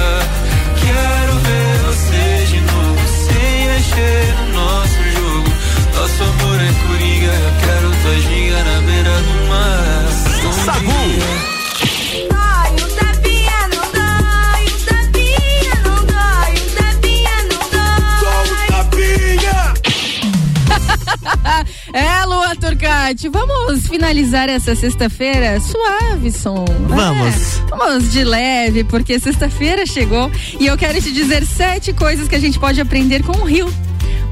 Finalizar 23.91 24.49
essa 24.49 24.75
sexta-feira 24.77 25.61
suave, 25.61 26.31
som. 26.31 26.65
Vamos. 26.87 27.61
Vamos 27.69 28.13
de 28.13 28.23
leve, 28.23 28.85
porque 28.85 29.19
sexta-feira 29.19 29.85
chegou 29.85 30.31
e 30.61 30.67
eu 30.67 30.79
quero 30.79 31.03
te 31.03 31.13
dizer 31.13 31.45
sete 31.45 31.93
coisas 31.93 32.29
que 32.29 32.37
a 32.37 32.39
gente 32.39 32.59
pode 32.59 32.81
aprender 32.81 33.25
com 33.25 33.33
o 33.33 33.45
rio. 33.45 33.69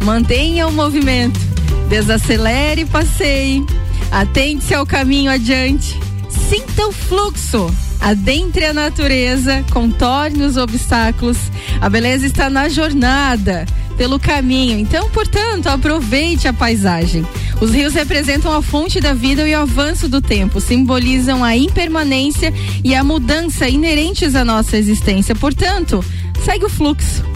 Mantenha 0.04 0.68
o 0.68 0.72
movimento, 0.72 1.40
desacelere 1.88 2.82
e 2.82 2.86
passeie, 2.86 3.66
atente-se 4.12 4.74
ao 4.74 4.86
caminho 4.86 5.30
adiante, 5.30 5.98
sinta 6.48 6.86
o 6.86 6.92
fluxo. 6.92 7.68
Adentre 8.00 8.64
a 8.64 8.72
natureza, 8.72 9.64
contorne 9.72 10.44
os 10.44 10.56
obstáculos. 10.56 11.36
A 11.80 11.90
beleza 11.90 12.26
está 12.26 12.48
na 12.48 12.68
jornada, 12.68 13.66
pelo 13.96 14.20
caminho. 14.20 14.78
Então, 14.78 15.10
portanto, 15.10 15.66
aproveite 15.66 16.46
a 16.46 16.52
paisagem. 16.52 17.26
Os 17.60 17.72
rios 17.72 17.94
representam 17.94 18.52
a 18.52 18.62
fonte 18.62 19.00
da 19.00 19.12
vida 19.12 19.48
e 19.48 19.54
o 19.54 19.58
avanço 19.58 20.08
do 20.08 20.22
tempo, 20.22 20.60
simbolizam 20.60 21.42
a 21.42 21.56
impermanência 21.56 22.54
e 22.84 22.94
a 22.94 23.02
mudança 23.02 23.68
inerentes 23.68 24.36
à 24.36 24.44
nossa 24.44 24.76
existência. 24.76 25.34
Portanto, 25.34 26.04
segue 26.44 26.64
o 26.64 26.68
fluxo. 26.68 27.27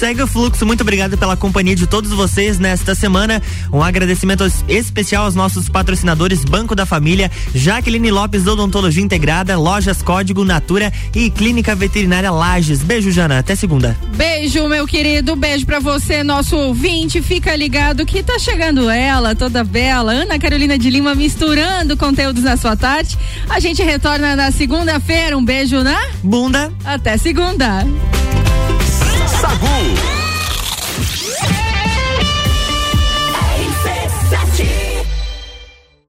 Segue 0.00 0.22
o 0.22 0.26
fluxo. 0.26 0.64
Muito 0.64 0.80
obrigado 0.80 1.18
pela 1.18 1.36
companhia 1.36 1.76
de 1.76 1.86
todos 1.86 2.10
vocês 2.10 2.58
nesta 2.58 2.94
semana. 2.94 3.42
Um 3.70 3.82
agradecimento 3.82 4.50
especial 4.66 5.26
aos 5.26 5.34
nossos 5.34 5.68
patrocinadores 5.68 6.42
Banco 6.42 6.74
da 6.74 6.86
Família, 6.86 7.30
Jaqueline 7.54 8.10
Lopes 8.10 8.46
Odontologia 8.46 9.04
Integrada, 9.04 9.58
Lojas 9.58 10.00
Código 10.00 10.42
Natura 10.42 10.90
e 11.14 11.28
Clínica 11.28 11.74
Veterinária 11.74 12.30
Lages. 12.30 12.82
Beijo, 12.82 13.10
Jana. 13.10 13.40
Até 13.40 13.54
segunda. 13.54 13.94
Beijo, 14.16 14.66
meu 14.68 14.86
querido. 14.86 15.36
Beijo 15.36 15.66
pra 15.66 15.80
você, 15.80 16.24
nosso 16.24 16.56
ouvinte. 16.56 17.20
Fica 17.20 17.54
ligado 17.54 18.06
que 18.06 18.22
tá 18.22 18.38
chegando 18.38 18.88
ela, 18.88 19.34
toda 19.34 19.62
bela, 19.62 20.12
Ana 20.12 20.38
Carolina 20.38 20.78
de 20.78 20.88
Lima, 20.88 21.14
misturando 21.14 21.94
conteúdos 21.94 22.42
na 22.42 22.56
sua 22.56 22.74
tarde. 22.74 23.18
A 23.50 23.60
gente 23.60 23.82
retorna 23.82 24.34
na 24.34 24.50
segunda-feira. 24.50 25.36
Um 25.36 25.44
beijo 25.44 25.82
na 25.82 26.00
bunda. 26.22 26.72
Até 26.86 27.18
segunda. 27.18 27.84
Sagu. 29.50 30.19